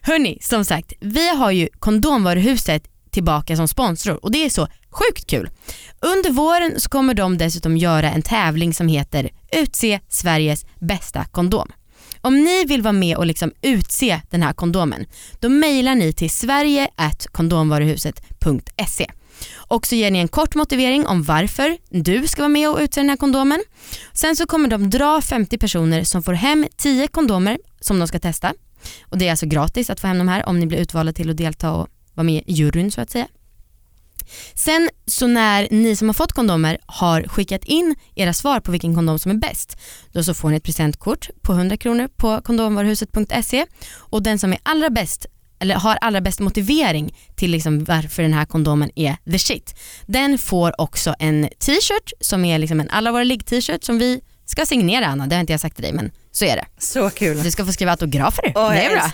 Hörni, 0.00 0.38
som 0.40 0.64
sagt, 0.64 0.92
vi 1.00 1.36
har 1.36 1.50
ju 1.50 1.68
kondomvaruhuset 1.78 2.82
tillbaka 3.10 3.56
som 3.56 3.68
sponsor 3.68 4.24
och 4.24 4.30
det 4.30 4.44
är 4.44 4.50
så 4.50 4.68
sjukt 4.90 5.26
kul. 5.26 5.50
Under 6.00 6.30
våren 6.30 6.80
så 6.80 6.88
kommer 6.88 7.14
de 7.14 7.38
dessutom 7.38 7.76
göra 7.76 8.10
en 8.10 8.22
tävling 8.22 8.74
som 8.74 8.88
heter 8.88 9.30
Utse 9.52 10.00
Sveriges 10.08 10.66
bästa 10.80 11.24
kondom. 11.24 11.72
Om 12.20 12.44
ni 12.44 12.64
vill 12.64 12.82
vara 12.82 12.92
med 12.92 13.16
och 13.16 13.26
liksom 13.26 13.52
utse 13.62 14.20
den 14.30 14.42
här 14.42 14.52
kondomen, 14.52 15.06
då 15.40 15.48
mejlar 15.48 15.94
ni 15.94 16.12
till 16.12 16.30
sverige.kondomvaruhuset.se 16.30 19.10
och 19.56 19.86
så 19.86 19.94
ger 19.94 20.10
ni 20.10 20.18
en 20.18 20.28
kort 20.28 20.54
motivering 20.54 21.06
om 21.06 21.22
varför 21.22 21.76
du 21.90 22.28
ska 22.28 22.42
vara 22.42 22.48
med 22.48 22.70
och 22.70 22.78
utse 22.78 23.00
den 23.00 23.10
här 23.10 23.16
kondomen. 23.16 23.62
Sen 24.12 24.36
så 24.36 24.46
kommer 24.46 24.68
de 24.68 24.90
dra 24.90 25.20
50 25.20 25.58
personer 25.58 26.04
som 26.04 26.22
får 26.22 26.32
hem 26.32 26.66
10 26.76 27.08
kondomer 27.08 27.58
som 27.80 27.98
de 27.98 28.08
ska 28.08 28.18
testa. 28.18 28.52
Och 29.02 29.18
Det 29.18 29.26
är 29.26 29.30
alltså 29.30 29.46
gratis 29.46 29.90
att 29.90 30.00
få 30.00 30.06
hem 30.06 30.18
de 30.18 30.28
här 30.28 30.48
om 30.48 30.60
ni 30.60 30.66
blir 30.66 30.78
utvalda 30.78 31.12
till 31.12 31.30
att 31.30 31.36
delta 31.36 31.72
och 31.72 31.88
vara 32.14 32.24
med 32.24 32.42
i 32.46 32.52
juryn 32.52 32.90
så 32.90 33.00
att 33.00 33.10
säga. 33.10 33.26
Sen 34.54 34.90
så 35.06 35.26
när 35.26 35.68
ni 35.70 35.96
som 35.96 36.08
har 36.08 36.14
fått 36.14 36.32
kondomer 36.32 36.78
har 36.86 37.22
skickat 37.22 37.64
in 37.64 37.94
era 38.14 38.32
svar 38.32 38.60
på 38.60 38.72
vilken 38.72 38.94
kondom 38.94 39.18
som 39.18 39.30
är 39.30 39.34
bäst, 39.34 39.76
då 40.12 40.24
så 40.24 40.34
får 40.34 40.50
ni 40.50 40.56
ett 40.56 40.62
presentkort 40.62 41.30
på 41.42 41.52
100 41.52 41.76
kronor 41.76 42.08
på 42.16 42.40
kondomvaruhuset.se 42.40 43.66
och 43.96 44.22
den 44.22 44.38
som 44.38 44.52
är 44.52 44.58
allra 44.62 44.90
bäst 44.90 45.26
eller 45.58 45.74
har 45.74 45.98
allra 46.00 46.20
bäst 46.20 46.40
motivering 46.40 47.16
till 47.34 47.50
liksom 47.50 47.84
varför 47.84 48.22
den 48.22 48.32
här 48.32 48.44
kondomen 48.44 48.90
är 48.94 49.16
the 49.30 49.38
shit. 49.38 49.74
Den 50.06 50.38
får 50.38 50.80
också 50.80 51.14
en 51.18 51.48
t-shirt 51.58 52.12
som 52.20 52.44
är 52.44 52.58
liksom 52.58 52.80
en 52.80 52.90
alla 52.90 53.12
våra 53.12 53.24
ligg-t-shirt 53.24 53.84
som 53.84 53.98
vi 53.98 54.20
ska 54.44 54.66
signera 54.66 55.06
Anna, 55.06 55.26
det 55.26 55.34
har 55.34 55.40
inte 55.40 55.52
jag 55.52 55.60
sagt 55.60 55.76
till 55.76 55.84
dig 55.84 55.92
men 55.92 56.10
så 56.32 56.44
är 56.44 56.56
det. 56.56 56.64
Så 56.78 57.10
kul. 57.10 57.42
Du 57.42 57.50
ska 57.50 57.64
få 57.64 57.72
skriva 57.72 57.90
autografer. 57.90 58.52
Oh, 58.54 58.70
det 58.70 58.84
är 58.84 58.90
bra. 58.90 59.10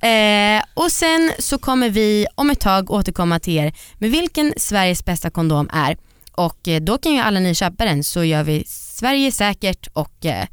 det. 0.00 0.06
eh, 0.58 0.64
och 0.74 0.92
sen 0.92 1.32
så 1.38 1.58
kommer 1.58 1.90
vi 1.90 2.26
om 2.34 2.50
ett 2.50 2.60
tag 2.60 2.90
återkomma 2.90 3.38
till 3.40 3.56
er 3.56 3.72
med 3.98 4.10
vilken 4.10 4.54
Sveriges 4.56 5.04
bästa 5.04 5.30
kondom 5.30 5.70
är 5.72 5.96
och 6.32 6.68
eh, 6.68 6.80
då 6.80 6.98
kan 6.98 7.12
ju 7.12 7.18
alla 7.18 7.40
ni 7.40 7.54
köpa 7.54 7.84
den 7.84 8.04
så 8.04 8.24
gör 8.24 8.44
vi 8.44 8.64
Sverige 8.68 9.32
säkert 9.32 9.88
och 9.92 10.26
eh, 10.26 10.46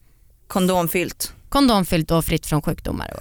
kondomfyllt. 0.47 1.33
Kondomfyllt 1.49 2.11
och 2.11 2.25
fritt 2.25 2.45
från 2.45 2.61
sjukdomar 2.61 3.13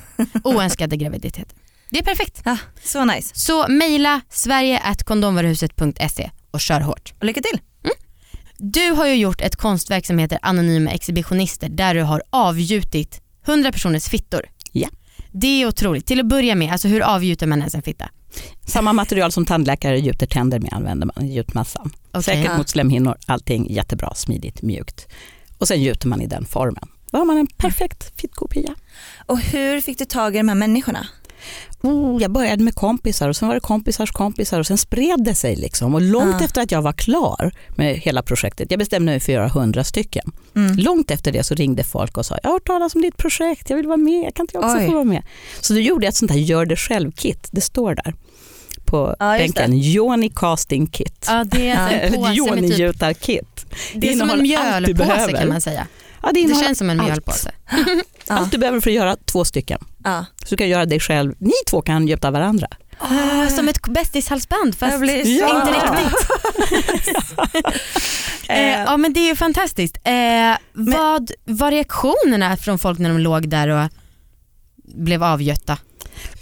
och 0.42 0.54
oönskade 0.54 0.96
graviditeter. 0.96 1.58
Det 1.90 1.98
är 1.98 2.02
perfekt. 2.02 2.42
Ja, 2.44 2.58
så 2.84 3.04
nice. 3.04 3.34
Så 3.34 3.68
mejla 3.68 4.20
sverige.kondomvaruhuset.se 4.30 6.30
och 6.50 6.60
kör 6.60 6.80
hårt. 6.80 7.14
Och 7.18 7.24
lycka 7.24 7.40
till. 7.40 7.60
Du 8.60 8.90
har 8.90 9.06
ju 9.06 9.14
gjort 9.14 9.40
ett 9.40 9.56
konstverk 9.56 10.06
som 10.06 10.18
heter 10.18 10.38
Anonyma 10.42 10.90
exhibitionister 10.90 11.68
där 11.68 11.94
du 11.94 12.02
har 12.02 12.22
avgjutit 12.30 13.20
100 13.46 13.72
personers 13.72 14.08
fittor. 14.08 14.40
Ja. 14.72 14.88
Det 15.32 15.62
är 15.62 15.66
otroligt. 15.66 16.06
Till 16.06 16.20
att 16.20 16.26
börja 16.26 16.54
med, 16.54 16.72
alltså 16.72 16.88
hur 16.88 17.00
avgjuter 17.00 17.46
man 17.46 17.58
ens 17.58 17.74
en 17.74 17.82
fitta? 17.82 18.08
Samma 18.66 18.92
material 18.92 19.32
som 19.32 19.46
tandläkare 19.46 19.98
gjuter 19.98 20.26
tänder 20.26 20.58
med 20.58 20.72
använder 20.72 21.10
man 21.16 21.26
i 21.26 21.34
gjutmassan. 21.34 21.92
Okay. 22.08 22.22
Säkert 22.22 22.56
mot 22.56 22.68
slemhinnor, 22.68 23.16
allting 23.26 23.72
jättebra, 23.72 24.14
smidigt, 24.14 24.62
mjukt. 24.62 25.08
Och 25.58 25.68
sen 25.68 25.82
gjuter 25.82 26.08
man 26.08 26.22
i 26.22 26.26
den 26.26 26.44
formen. 26.44 26.88
Då 27.12 27.18
har 27.18 27.24
man 27.24 27.36
en 27.38 27.46
perfekt 27.46 28.20
fittkopia. 28.20 28.74
Och 29.26 29.38
hur 29.38 29.80
fick 29.80 29.98
du 29.98 30.04
tag 30.04 30.34
i 30.34 30.38
de 30.38 30.48
här 30.48 30.54
människorna? 30.56 31.06
Oh, 31.82 32.22
jag 32.22 32.30
började 32.30 32.62
med 32.64 32.74
kompisar 32.74 33.28
och 33.28 33.36
sen 33.36 33.48
var 33.48 33.54
det 33.54 33.60
kompisars 33.60 34.10
kompisar 34.10 34.60
och 34.60 34.66
sen 34.66 34.78
spred 34.78 35.24
det 35.24 35.34
sig. 35.34 35.56
Liksom. 35.56 35.94
Och 35.94 36.00
långt 36.02 36.40
Ah. 36.40 36.44
efter 36.44 36.62
att 36.62 36.70
jag 36.72 36.82
var 36.82 36.92
klar 36.92 37.52
med 37.76 37.96
hela 37.96 38.22
projektet, 38.22 38.70
jag 38.70 38.78
bestämde 38.78 39.12
mig 39.12 39.20
för 39.20 39.32
att 39.32 39.34
göra 39.34 39.48
hundra 39.48 39.84
stycken. 39.84 40.32
Mm. 40.56 40.76
Långt 40.76 41.10
efter 41.10 41.32
det 41.32 41.44
så 41.44 41.54
ringde 41.54 41.84
folk 41.84 42.16
och 42.16 42.26
sa, 42.26 42.38
jag 42.42 42.48
har 42.50 42.54
hört 42.54 42.66
talas 42.66 42.94
om 42.94 43.02
ditt 43.02 43.16
projekt, 43.16 43.70
jag 43.70 43.76
vill 43.76 43.86
vara 43.86 43.96
med, 43.96 44.34
kan 44.34 44.44
inte 44.44 44.56
jag 44.56 44.64
också 44.64 44.78
Oj. 44.78 44.86
få 44.86 44.92
vara 44.92 45.04
med? 45.04 45.22
Så 45.60 45.72
då 45.72 45.78
gjorde 45.80 46.06
jag 46.06 46.08
ett 46.10 46.16
sånt 46.16 46.30
här 46.30 46.38
gör 46.38 46.66
det 46.66 46.76
själv-kit, 46.76 47.48
det 47.50 47.60
står 47.60 47.94
där 47.94 48.14
på 48.84 49.16
Ja, 49.18 49.38
bänken, 49.38 49.78
Joni 49.78 50.30
Casting 50.34 50.86
Kit. 50.86 51.24
Ja, 51.28 51.44
det 51.44 51.68
är 51.68 52.00
en 52.00 52.12
påse 52.14 52.60
med 52.60 52.70
typ, 53.20 53.66
det 53.94 54.08
är 54.12 54.16
som 54.16 54.30
en 54.30 54.42
mjölpåse 54.42 54.94
behöver. 54.94 55.32
kan 55.32 55.48
man 55.48 55.60
säga. 55.60 55.86
Ja, 56.22 56.30
det, 56.34 56.46
Det 56.46 56.54
känns 56.54 56.78
som 56.78 56.90
en 56.90 56.96
mjölpåse. 57.04 57.50
Allt 58.26 58.50
du 58.52 58.58
behöver 58.58 58.80
för 58.80 58.90
att 58.90 58.94
göra 58.96 59.16
två 59.16 59.44
stycken. 59.44 59.78
Ja. 60.04 60.24
Så 60.44 60.46
du 60.50 60.56
kan 60.56 60.68
göra 60.68 60.86
dig 60.86 61.00
själv, 61.00 61.34
ni 61.38 61.52
två 61.70 61.82
kan 61.82 62.08
gjuta 62.08 62.30
varandra. 62.30 62.66
Ah, 63.00 63.46
som 63.48 63.68
ett 63.68 63.82
bästishalsband 63.88 64.74
fast 64.74 64.92
Jag 64.92 65.00
blir 65.00 65.38
Ja. 65.40 65.60
inte 65.60 65.72
riktigt. 65.72 66.28
Eh, 68.50 68.82
ja 68.82 68.96
men 68.96 69.12
det 69.12 69.20
är 69.20 69.26
ju 69.28 69.36
fantastiskt. 69.36 69.96
Eh, 70.04 70.56
vad 70.72 71.30
var 71.44 71.70
reaktionerna 71.70 72.56
från 72.56 72.78
folk 72.78 72.98
när 72.98 73.08
de 73.08 73.18
låg 73.18 73.48
där 73.48 73.68
och 73.68 73.88
blev 74.94 75.24
avgötta? 75.24 75.78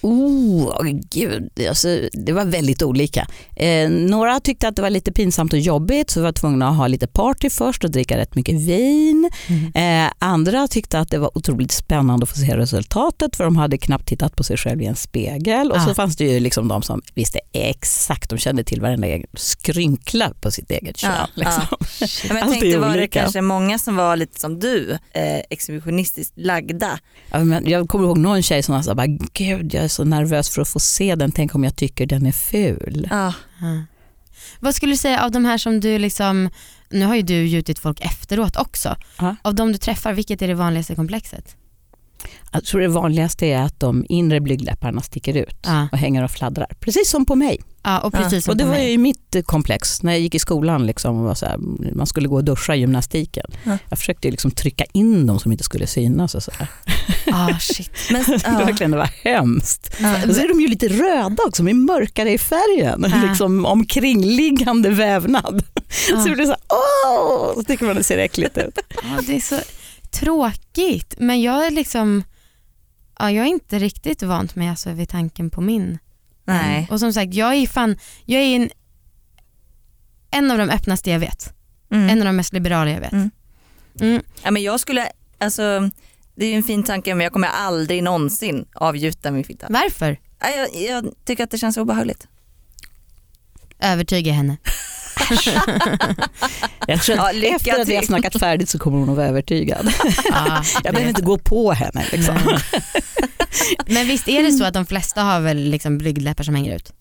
Oh, 0.03 0.83
gud, 1.11 1.51
alltså, 1.69 1.89
det 2.13 2.33
var 2.33 2.45
väldigt 2.45 2.83
olika. 2.83 3.27
Eh, 3.57 3.91
några 3.91 4.41
tyckte 4.41 4.69
att 4.69 4.77
det 4.77 4.83
var 4.83 4.91
lite 4.91 5.13
pinsamt 5.13 5.53
och 5.53 5.59
jobbigt 5.59 6.11
så 6.11 6.21
vi 6.21 6.25
var 6.25 6.33
tvungna 6.33 6.69
att 6.69 6.77
ha 6.77 6.87
lite 6.87 7.07
party 7.07 7.51
först 7.51 7.85
och 7.85 7.91
dricka 7.91 8.17
rätt 8.19 8.35
mycket 8.35 8.55
vin. 8.55 9.31
Eh, 9.75 10.11
andra 10.19 10.69
tyckte 10.69 10.99
att 10.99 11.11
det 11.11 11.19
var 11.19 11.39
otroligt 11.39 11.73
spännande 11.73 12.25
att 12.25 12.31
få 12.31 12.37
se 12.37 12.57
resultatet 12.57 13.37
för 13.37 13.45
de 13.45 13.57
hade 13.57 13.79
knappt 13.79 14.07
tittat 14.09 14.37
på 14.37 14.45
sig 14.45 14.57
själv 14.57 14.83
i 14.83 14.87
en 14.87 14.97
spegel. 14.97 15.73
Och 15.73 15.81
så 15.81 15.91
Ah. 15.91 15.95
fanns 15.95 16.17
det 16.17 16.25
ju 16.25 16.41
liksom 16.41 16.69
de 16.69 16.83
som 16.83 17.03
visste 17.15 17.39
exakt, 17.53 18.31
de 18.31 18.39
kände 18.39 18.65
till 18.65 18.81
varenda 18.81 19.07
skrynkla 19.35 20.33
på 20.41 20.51
sitt 20.51 20.71
eget 20.71 20.97
kön. 20.97 21.13
Ja, 21.19 21.29
liksom. 21.35 21.63
Ja, 21.71 22.07
men 22.29 22.37
jag 22.37 22.51
tänkte 22.61 22.79
var 22.79 22.97
det 22.97 23.07
kanske 23.07 23.41
många 23.41 23.79
som 23.79 23.97
var 23.97 24.17
lite 24.17 24.41
som 24.41 24.59
du, 24.59 24.91
eh, 25.13 25.39
exhibitionistiskt 25.51 26.33
lagda. 26.37 26.99
Ja, 27.31 27.45
men 27.45 27.69
jag 27.69 27.89
kommer 27.89 28.05
ihåg 28.05 28.19
någon 28.19 28.43
tjej 28.43 28.63
som 28.63 28.83
sa 28.83 28.95
gud 29.33 29.66
jag 29.75 29.85
är 29.85 29.89
så 29.89 30.05
nervös 30.05 30.51
för 30.51 30.63
att 30.63 30.69
få 30.69 30.81
se 30.81 31.15
den, 31.15 31.33
tänk 31.33 31.55
om 31.55 31.65
jag 31.65 31.77
tycker 31.77 32.07
den 32.07 32.27
är 32.27 32.33
ful. 32.33 33.09
Ja. 33.11 33.33
Vad 34.61 34.75
skulle 34.75 34.93
du 34.93 34.97
säga 34.97 35.25
av 35.25 35.31
de 35.31 35.45
här 35.45 35.59
som 35.59 35.81
du 35.81 35.99
liksom, 35.99 36.51
nu 36.91 37.05
har 37.05 37.15
ju 37.15 37.23
du 37.23 37.47
gjutit 37.47 37.79
folk 37.79 38.01
efteråt 38.01 38.57
också. 38.57 38.97
Ja. 39.19 39.37
Av 39.43 39.55
de 39.55 39.73
du 39.73 39.79
träffar, 39.79 40.13
vilket 40.13 40.43
är 40.43 40.49
det 40.49 40.55
vanligaste 40.55 40.95
komplexet? 40.95 41.57
Jag 42.53 42.65
tror 42.65 42.81
det 42.81 42.89
vanligaste 42.89 43.47
är 43.47 43.63
att 43.63 43.81
de 43.81 44.07
inre 44.09 44.41
blygdläpparna 44.41 45.03
sticker 45.03 45.37
ut 45.37 45.57
Ja, 45.65 45.89
och 45.93 45.99
hänger 45.99 46.25
och 46.25 46.31
fladdrar. 46.31 46.67
Precis 46.81 47.11
som 47.11 47.27
på 47.27 47.35
mig. 47.35 47.61
ja 47.85 48.01
och 48.01 48.13
precis 48.13 48.45
som 48.45 48.53
och 48.53 48.57
det 48.57 48.65
var 48.65 48.71
mig. 48.73 48.91
ju 48.93 48.99
mitt 48.99 49.37
komplex 49.45 50.03
när 50.03 50.13
jag 50.13 50.21
gick 50.21 50.35
i 50.35 50.39
skolan. 50.39 50.87
Liksom, 50.87 51.23
var 51.25 51.35
så 51.35 51.47
här, 51.47 51.57
man 51.95 52.07
skulle 52.07 52.29
gå 52.29 52.37
och 52.37 52.45
duscha 52.45 52.75
i 52.75 52.79
gymnastiken. 52.79 53.47
Ja. 53.65 53.79
Jag 53.89 53.99
försökte 53.99 54.31
liksom 54.31 54.51
trycka 54.51 54.85
in 54.93 55.27
dem 55.27 55.39
som 55.39 55.53
inte 55.53 55.65
skulle 55.65 55.87
synas. 55.87 56.35
Och 56.35 56.43
så. 56.43 56.51
Ah, 57.33 57.59
shit. 57.59 57.91
Men, 58.11 58.25
Det, 58.25 58.41
ja. 58.45 58.59
verkligen, 58.59 58.91
det 58.91 58.97
var 58.97 59.11
hemskt. 59.25 59.89
Och 60.29 60.35
så 60.35 60.41
är 60.41 60.49
de 60.49 60.61
ju 60.61 60.69
lite 60.69 60.89
röda 60.89 61.43
också, 61.47 61.63
de 61.63 61.71
är 61.71 61.75
mörkare 61.75 62.33
i 62.33 62.39
färgen. 62.39 63.05
Liksom 63.29 63.65
omkringliggande 63.67 64.91
vävnad. 64.91 65.63
Så 66.23 66.29
det 66.29 66.35
blir 66.35 66.45
så 66.45 66.51
här, 66.51 66.61
åh, 66.69 67.55
så 67.55 67.63
tycker 67.65 67.85
man 67.87 67.97
det 67.97 68.05
ser 68.05 68.19
äckligt 68.19 68.59
ut. 68.59 68.79
Ja, 68.91 69.23
det 69.27 69.37
är 69.37 69.41
så 69.41 69.55
tråkigt 70.21 71.15
men 71.19 71.43
jag 71.43 71.67
är 71.67 71.71
liksom 71.71 72.25
Ja, 73.19 73.31
jag 73.31 73.47
är 73.47 73.51
inte 73.51 73.79
riktigt 73.79 74.23
vant 74.23 74.57
mig 74.57 74.69
alltså 74.69 74.93
vid 74.93 75.09
tanken 75.09 75.51
på 75.51 75.61
min. 75.61 75.99
Nej. 76.45 76.89
Och 76.91 77.01
som 77.01 77.13
sagt, 77.13 77.35
jag 77.35 77.55
är 77.55 77.67
fan, 77.67 77.97
jag 78.25 78.43
är 78.43 78.57
en, 78.57 78.71
en 80.31 80.51
av 80.51 80.59
de 80.59 80.71
öppnaste 80.71 81.11
jag 81.11 81.19
vet. 81.19 81.53
Mm. 81.91 82.09
En 82.11 82.19
av 82.19 82.25
de 82.25 82.37
mest 82.37 82.53
liberala 82.53 82.91
jag 82.91 83.01
vet. 83.01 83.13
Mm. 83.13 83.31
Mm. 84.01 84.23
Ja, 84.43 84.51
men 84.51 84.63
jag 84.63 84.81
skulle, 84.81 85.09
alltså, 85.39 85.91
det 86.35 86.47
är 86.47 86.51
ju 86.51 86.57
en 86.57 86.63
fin 86.63 86.83
tanke 86.83 87.15
men 87.15 87.25
jag 87.25 87.33
kommer 87.33 87.49
aldrig 87.49 88.03
någonsin 88.03 88.67
avgjuta 88.75 89.31
min 89.31 89.45
fitta. 89.45 89.67
Varför? 89.71 90.21
Ja, 90.41 90.49
Jag, 90.51 90.83
jag 90.83 91.15
tycker 91.25 91.45
att 91.45 91.51
det 91.51 91.59
känns 91.59 91.77
obehagligt. 91.77 92.29
Övertyga 93.79 94.33
henne. 94.33 94.57
Jag 96.87 97.03
tror 97.03 97.17
Ja, 97.19 97.29
att 97.31 97.35
lycka 97.37 97.55
efter 97.57 97.81
att 97.81 97.89
vi 97.89 97.97
har 97.97 98.03
snackat 98.03 98.41
färdigt 98.41 98.69
så 98.69 98.79
kommer 98.79 98.99
hon 98.99 99.11
att 99.11 99.17
vara 99.17 99.27
övertygad. 99.27 99.93
Ja, 100.31 100.63
Jag 100.85 100.95
behöver 100.95 101.09
inte 101.09 101.23
gå 101.23 101.39
på 101.39 101.73
henne. 101.73 102.05
Liksom. 102.13 102.39
Men 103.87 104.07
visst 104.07 104.29
är 104.29 104.43
det 104.43 104.53
så 104.53 104.65
att 104.65 104.75
de 104.75 104.87
flesta 104.87 105.23
har 105.23 105.41
väl 105.41 105.57
liksom 105.71 105.99
blygdläppar 105.99 106.45
som 106.45 106.55
hänger 106.55 106.77
ut? 106.77 106.93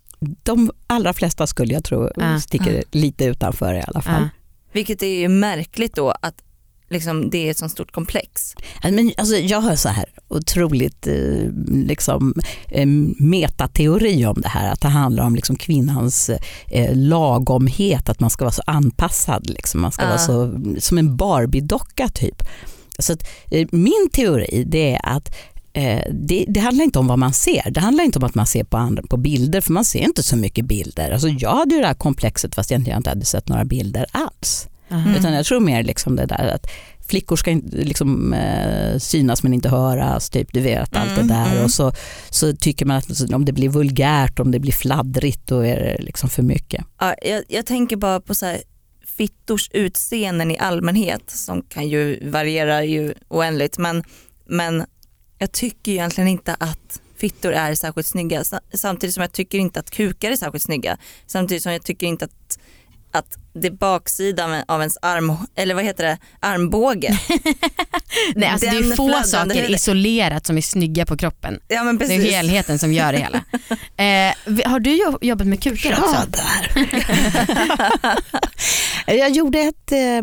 De 0.43 0.71
allra 0.87 1.13
flesta 1.13 1.47
skulle 1.47 1.73
jag 1.73 1.83
tro 1.83 2.09
Ja, 2.15 2.39
sticker 2.39 2.83
lite 2.91 3.25
utanför 3.25 3.73
i 3.73 3.83
alla 3.87 4.01
fall. 4.01 4.21
Ja. 4.21 4.29
Vilket 4.71 5.01
är 5.03 5.19
ju 5.19 5.27
märkligt 5.27 5.95
då 5.95 6.11
att 6.21 6.35
liksom, 6.89 7.29
det 7.29 7.47
är 7.47 7.51
ett 7.51 7.57
så 7.57 7.69
stort 7.69 7.91
komplex. 7.91 8.55
Men, 8.83 9.11
alltså, 9.17 9.35
jag 9.35 9.61
har 9.61 9.75
så 9.75 9.89
här 9.89 10.05
otroligt 10.27 11.07
eh, 11.07 11.49
liksom, 11.67 12.33
eh, 12.69 12.85
metateori 13.19 14.25
om 14.25 14.41
det 14.41 14.47
här. 14.49 14.71
Att 14.71 14.81
det 14.81 14.87
handlar 14.87 15.23
om 15.23 15.35
liksom, 15.35 15.55
kvinnans 15.55 16.29
eh, 16.71 16.95
lagomhet, 16.95 18.09
att 18.09 18.19
man 18.19 18.29
ska 18.29 18.45
vara 18.45 18.53
så 18.53 18.63
anpassad. 18.67 19.49
Liksom. 19.49 19.81
Man 19.81 19.91
ska 19.91 20.01
Ja. 20.03 20.07
vara 20.09 20.17
så, 20.17 20.61
som 20.79 20.97
en 20.97 21.17
Barbie-docka 21.17 22.07
typ. 22.09 22.43
Så 22.99 23.13
att, 23.13 23.23
eh, 23.51 23.67
min 23.71 24.09
teori 24.13 24.63
det 24.67 24.95
är 24.95 24.99
att 25.03 25.35
eh, 25.73 26.01
det, 26.13 26.45
det 26.47 26.59
handlar 26.59 26.83
inte 26.83 26.99
om 26.99 27.07
vad 27.07 27.19
man 27.19 27.33
ser. 27.33 27.71
Det 27.71 27.79
handlar 27.79 28.03
inte 28.03 28.19
om 28.19 28.25
att 28.25 28.35
man 28.35 28.45
ser 28.45 28.63
på, 28.63 28.77
andra, 28.77 29.03
på 29.09 29.17
bilder, 29.17 29.61
för 29.61 29.73
man 29.73 29.85
ser 29.85 29.99
inte 29.99 30.23
så 30.23 30.35
mycket 30.37 30.65
bilder. 30.65 31.11
Alltså, 31.11 31.27
jag 31.27 31.55
hade 31.55 31.75
ju 31.75 31.81
det 31.81 31.87
här 31.87 31.93
komplexet 31.93 32.55
fast 32.55 32.71
jag 32.71 32.81
inte 32.87 33.09
hade 33.09 33.25
sett 33.25 33.47
några 33.49 33.65
bilder 33.65 34.05
alls. 34.11 34.67
Aha. 34.91 35.15
Utan 35.17 35.33
jag 35.33 35.45
tror 35.45 35.59
mer 35.59 35.83
liksom 35.83 36.15
det 36.15 36.25
där 36.25 36.47
att 36.47 36.67
flickor 37.07 37.35
ska 37.35 37.59
liksom, 37.71 38.33
eh, 38.33 38.97
synas 38.97 39.43
men 39.43 39.53
inte 39.53 39.69
höras, 39.69 40.29
typ, 40.29 40.53
du 40.53 40.61
vet 40.61 40.95
allt 40.95 41.11
Mm, 41.11 41.27
det 41.27 41.33
där. 41.33 41.51
mm. 41.51 41.63
Och 41.63 41.71
så, 41.71 41.91
så 42.29 42.55
tycker 42.55 42.85
man 42.85 42.97
att 42.97 43.31
om 43.33 43.45
det 43.45 43.51
blir 43.53 43.69
vulgärt, 43.69 44.39
om 44.39 44.51
det 44.51 44.59
blir 44.59 44.71
fladdrigt, 44.71 45.47
då 45.47 45.59
är 45.59 45.75
det 45.75 45.97
liksom 46.03 46.29
för 46.29 46.43
mycket. 46.43 46.85
Ja, 46.99 47.15
jag, 47.21 47.43
jag 47.47 47.65
tänker 47.65 47.95
bara 47.95 48.19
på 48.19 48.35
så 48.35 48.45
här, 48.45 48.61
fittors 49.17 49.69
utseenden 49.73 50.51
i 50.51 50.57
allmänhet 50.57 51.23
som 51.29 51.61
kan 51.61 51.87
ju 51.89 52.29
variera 52.29 52.83
ju 52.83 53.13
oändligt 53.27 53.77
men, 53.77 54.03
men 54.49 54.85
jag 55.37 55.51
tycker 55.51 55.91
egentligen 55.91 56.27
inte 56.27 56.55
att 56.59 57.01
fittor 57.17 57.53
är 57.53 57.75
särskilt 57.75 58.07
snygga 58.07 58.43
Sa- 58.43 58.59
samtidigt 58.73 59.13
som 59.13 59.21
jag 59.21 59.31
tycker 59.31 59.57
inte 59.57 59.79
att 59.79 59.91
kukar 59.91 60.31
är 60.31 60.35
särskilt 60.35 60.63
snygga. 60.63 60.97
Samtidigt 61.27 61.63
som 61.63 61.71
jag 61.71 61.83
tycker 61.83 62.07
inte 62.07 62.25
att, 62.25 62.59
att 63.17 63.37
det 63.53 63.71
baksidan 63.71 64.63
av 64.67 64.79
ens 64.81 64.97
arm, 65.01 65.37
eller 65.55 65.75
vad 65.75 65.83
heter 65.83 66.03
det, 66.03 66.17
armbåge. 66.39 67.19
Nej, 68.35 68.49
alltså 68.49 68.69
det 68.69 68.77
är 68.77 68.95
få 68.95 69.23
saker 69.23 69.71
isolerat 69.71 70.45
som 70.45 70.57
är 70.57 70.61
snygga 70.61 71.05
på 71.05 71.17
kroppen. 71.17 71.59
Ja 71.67 71.83
men 71.83 71.97
Det 71.97 72.05
är 72.05 72.21
helheten 72.31 72.79
som 72.79 72.93
gör 72.93 73.11
det 73.11 73.17
hela. 73.17 73.43
Eh, 73.97 74.33
har 74.65 74.79
du 74.79 74.95
jo- 74.95 75.17
jobbat 75.21 75.47
med 75.47 75.63
kukar 75.63 75.91
också? 75.91 76.25
där. 76.27 76.85
jag 79.17 79.29
gjorde 79.31 79.59
ett 79.59 79.91
eh, 79.91 80.21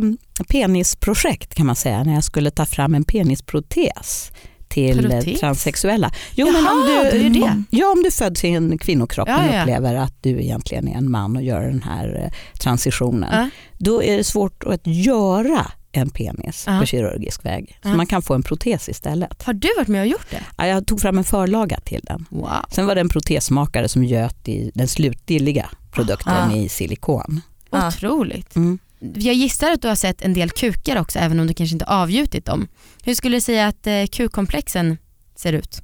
penisprojekt 0.49 1.55
kan 1.55 1.67
man 1.67 1.77
säga 1.77 2.03
när 2.05 2.15
jag 2.15 2.25
skulle 2.25 2.51
ta 2.51 2.67
fram 2.67 2.95
en 2.95 3.05
penisprotes 3.05 4.31
till 4.73 5.11
Protes? 5.11 5.41
transsexuella. 5.41 6.13
Jo, 6.35 6.47
Jaha, 6.47 6.87
du 6.87 6.93
gör 6.93 7.31
det. 7.33 7.43
Om, 7.43 7.65
ja, 7.71 7.87
om 7.93 8.03
du 8.03 8.11
föds 8.11 8.45
i 8.45 8.49
en 8.49 8.79
kvinnokropp 8.79 9.29
Ja, 9.29 9.39
och 9.49 9.55
ja. 9.55 9.61
upplever 9.63 9.95
att 9.95 10.15
du 10.23 10.31
egentligen 10.43 10.89
är 10.89 10.97
en 10.97 11.11
man 11.11 11.37
och 11.37 11.43
gör 11.43 11.61
den 11.63 11.83
här 11.83 12.23
eh, 12.25 12.59
transitionen. 12.59 13.51
Då 13.79 14.03
är 14.03 14.17
det 14.17 14.25
svårt 14.25 14.65
att 14.65 14.81
göra 14.87 15.67
en 15.93 16.11
penis 16.11 16.65
Ja. 16.67 16.81
på 16.81 16.87
kirurgisk 16.87 17.45
väg. 17.45 17.79
Så 17.83 17.89
Ja. 17.89 17.95
man 17.97 18.07
kan 18.07 18.23
få 18.23 18.35
en 18.35 18.43
protes 18.43 18.89
istället. 18.89 19.43
Har 19.43 19.53
du 19.53 19.69
varit 19.77 19.89
med 19.89 20.01
och 20.01 20.07
gjort 20.07 20.27
det? 20.31 20.41
Ja, 20.57 20.67
Jag 20.67 20.87
tog 20.87 21.01
fram 21.01 21.19
en 21.19 21.25
förlaga 21.25 21.81
till 21.85 22.01
den. 22.03 22.27
Wow. 22.31 22.49
Sen 22.71 22.87
var 22.87 22.95
det 22.95 23.01
en 23.01 23.09
protesmakare 23.09 23.89
som 23.89 24.05
göt 24.05 24.49
i 24.49 24.71
den 24.75 24.89
slutgiltiga 24.89 25.71
produkten 25.93 26.51
i 26.51 26.69
silikon. 26.69 27.41
Otroligt. 27.71 28.57
Mm. 28.57 28.79
Jag 29.15 29.35
gissar 29.35 29.73
att 29.73 29.83
du 29.83 29.89
har 29.89 29.95
sett 29.95 30.23
en 30.23 30.35
del 30.35 30.51
kukar 30.51 30.97
också 30.97 31.19
även 31.19 31.41
om 31.41 31.47
du 31.47 31.55
kanske 31.55 31.75
inte 31.75 31.85
avgjutit 31.85 32.47
dem. 32.47 32.69
Hur 33.05 33.15
skulle 33.15 33.37
du 33.37 33.41
säga 33.41 33.67
att 33.67 33.87
eh, 33.87 34.07
kukkomplexen 34.13 34.99
ser 35.37 35.53
ut? 35.53 35.83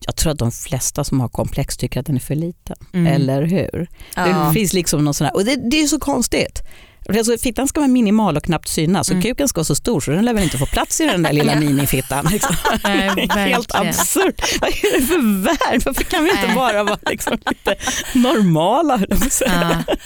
Jag 0.00 0.16
tror 0.16 0.32
att 0.32 0.38
de 0.38 0.52
flesta 0.52 1.04
som 1.04 1.20
har 1.20 1.28
komplex 1.28 1.76
tycker 1.76 2.00
att 2.00 2.06
den 2.06 2.16
är 2.16 2.20
för 2.20 2.34
liten. 2.34 2.76
Mm. 2.92 3.06
Eller 3.06 3.42
hur? 3.42 3.88
Ja. 4.16 4.26
Det 4.26 4.54
finns 4.54 4.72
liksom 4.72 5.04
någon 5.04 5.14
sån 5.14 5.24
här, 5.24 5.34
och 5.34 5.44
det, 5.44 5.70
det 5.70 5.82
är 5.82 5.86
så 5.86 5.98
konstigt. 5.98 6.62
Alltså, 7.08 7.38
fittan 7.38 7.68
ska 7.68 7.80
vara 7.80 7.88
minimal 7.88 8.36
och 8.36 8.44
knappt 8.44 8.68
synas 8.68 9.10
och 9.10 9.22
kuken 9.22 9.48
ska 9.48 9.58
vara 9.58 9.64
så 9.64 9.74
stor 9.74 10.00
så 10.00 10.10
den 10.10 10.24
lär 10.24 10.34
väl 10.34 10.42
inte 10.44 10.58
få 10.58 10.66
plats 10.66 11.00
i 11.00 11.04
den 11.06 11.22
där 11.22 11.32
lilla 11.32 11.54
minifittan. 11.60 12.28
Liksom. 12.32 12.56
Nej, 12.84 13.28
Helt 13.30 13.74
absurt. 13.74 14.60
Vad 14.60 14.70
är 14.70 15.00
det 15.00 15.06
för 15.06 15.42
värld? 15.42 15.82
Varför 15.84 16.04
kan 16.04 16.24
vi 16.24 16.30
inte 16.30 16.54
bara 16.54 16.82
vara 16.84 16.98
liksom 17.10 17.38
lite 17.46 17.76
normala? 18.14 18.94
att. 18.94 19.42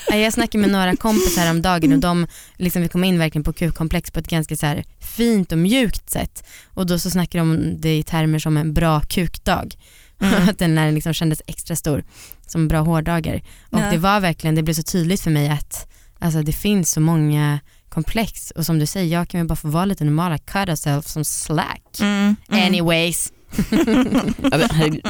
Ja. 0.09 0.17
Jag 0.17 0.33
snackade 0.33 0.59
med 0.63 0.71
några 0.71 0.97
kompisar 0.97 1.51
om 1.51 1.63
dagen 1.63 1.93
och 1.93 1.99
de 1.99 2.27
liksom, 2.57 2.83
vi 2.83 2.89
kom 2.89 3.05
in 3.05 3.19
verkligen 3.19 3.45
på 3.45 3.53
kukkomplex 3.53 4.11
på 4.11 4.21
ett 4.21 4.29
ganska 4.29 4.57
så 4.57 4.67
här 4.67 4.85
fint 5.17 5.53
och 5.53 5.59
mjukt 5.59 6.11
sätt. 6.11 6.45
Och 6.75 6.87
då 6.87 6.99
så 6.99 7.11
snackade 7.11 7.41
de 7.45 7.51
om 7.51 7.81
det 7.81 7.99
i 7.99 8.03
termer 8.03 8.39
som 8.39 8.57
en 8.57 8.75
bra 8.75 9.01
kukdag. 9.01 9.75
att 10.49 10.59
den 10.59 10.75
när 10.75 10.85
den 10.85 10.95
liksom 10.95 11.13
kändes 11.13 11.43
extra 11.47 11.77
stor 11.77 12.05
som 12.47 12.69
bra 12.69 12.81
hårdagar. 12.81 13.43
Och 13.71 13.79
Ja. 13.81 13.91
det 13.91 13.99
var 13.99 14.21
verkligen, 14.21 14.55
det 14.55 14.63
blev 14.63 14.75
så 14.75 14.83
tydligt 14.83 15.21
för 15.21 15.31
mig 15.31 15.49
att 15.49 15.87
alltså, 16.21 16.43
det 16.43 16.53
finns 16.53 16.91
så 16.91 17.01
många 17.01 17.61
komplex 17.89 18.51
och 18.51 18.67
som 18.67 18.79
du 18.79 18.87
säger, 18.87 19.13
jag 19.13 19.29
kan 19.29 19.41
väl 19.41 19.49
bara 19.49 19.57
få 19.57 19.69
vara 19.69 19.85
lite 19.85 20.05
normala, 20.05 20.39
cut 20.39 20.69
ourselves 20.69 21.13
som 21.13 21.25
slack. 21.25 21.99
Mm. 22.01 22.37
Mm. 22.49 22.67
Anyways. 22.67 23.33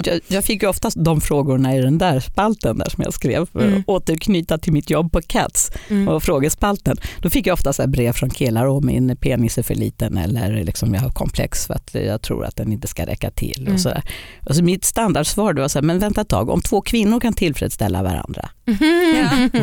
Jag, 0.05 0.21
jag 0.29 0.45
fick 0.45 0.63
ju 0.63 0.69
oftast 0.69 0.97
de 1.05 1.21
frågorna 1.21 1.77
i 1.77 1.81
den 1.81 1.99
där 1.99 2.21
spalten 2.21 2.79
där 2.79 2.91
som 2.91 3.03
jag 3.05 3.15
skrev 3.15 3.47
för 3.53 3.59
att 3.59 3.65
Mm. 3.71 3.83
återknyta 3.87 4.59
till 4.59 4.73
mitt 4.73 4.91
jobb 4.91 5.13
på 5.13 5.21
Cats 5.23 5.71
Mm. 5.89 6.09
och 6.09 6.23
frågespalten. 6.23 6.97
Då 7.23 7.31
fick 7.31 7.47
jag 7.47 7.55
ofta 7.55 7.73
så 7.73 7.87
brev 7.89 8.13
från 8.13 8.31
killar 8.31 8.67
om 8.67 8.87
min 8.87 9.17
penis 9.17 9.59
är 9.59 9.63
för 9.63 9.75
liten 9.75 10.17
eller 10.17 10.65
liksom 10.65 10.95
jag 10.95 11.01
har 11.03 11.11
komplex 11.11 11.67
för 11.67 11.75
att 11.75 11.91
jag 11.95 12.23
tror 12.23 12.45
att 12.45 12.57
den 12.57 12.73
inte 12.73 12.89
ska 12.89 13.07
räcka 13.07 13.31
till. 13.31 13.61
Mm. 13.61 13.75
Och 13.75 13.81
så 13.81 13.89
där. 13.89 14.03
Alltså 14.47 14.63
mitt 14.65 14.85
standardsvar 14.85 15.55
var 15.55 15.69
så 15.69 15.79
här, 15.79 15.87
men 15.87 15.99
vänta 15.99 16.21
ett 16.21 16.29
tag, 16.29 16.51
om 16.51 16.61
två 16.63 16.81
kvinnor 16.81 17.21
kan 17.21 17.33
tillfredsställa 17.33 18.03
varandra, 18.03 18.49
Ja. 18.65 18.75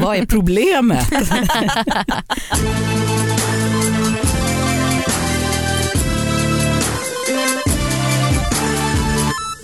vad 0.01 0.17
är 0.17 0.25
problemet? 0.25 1.07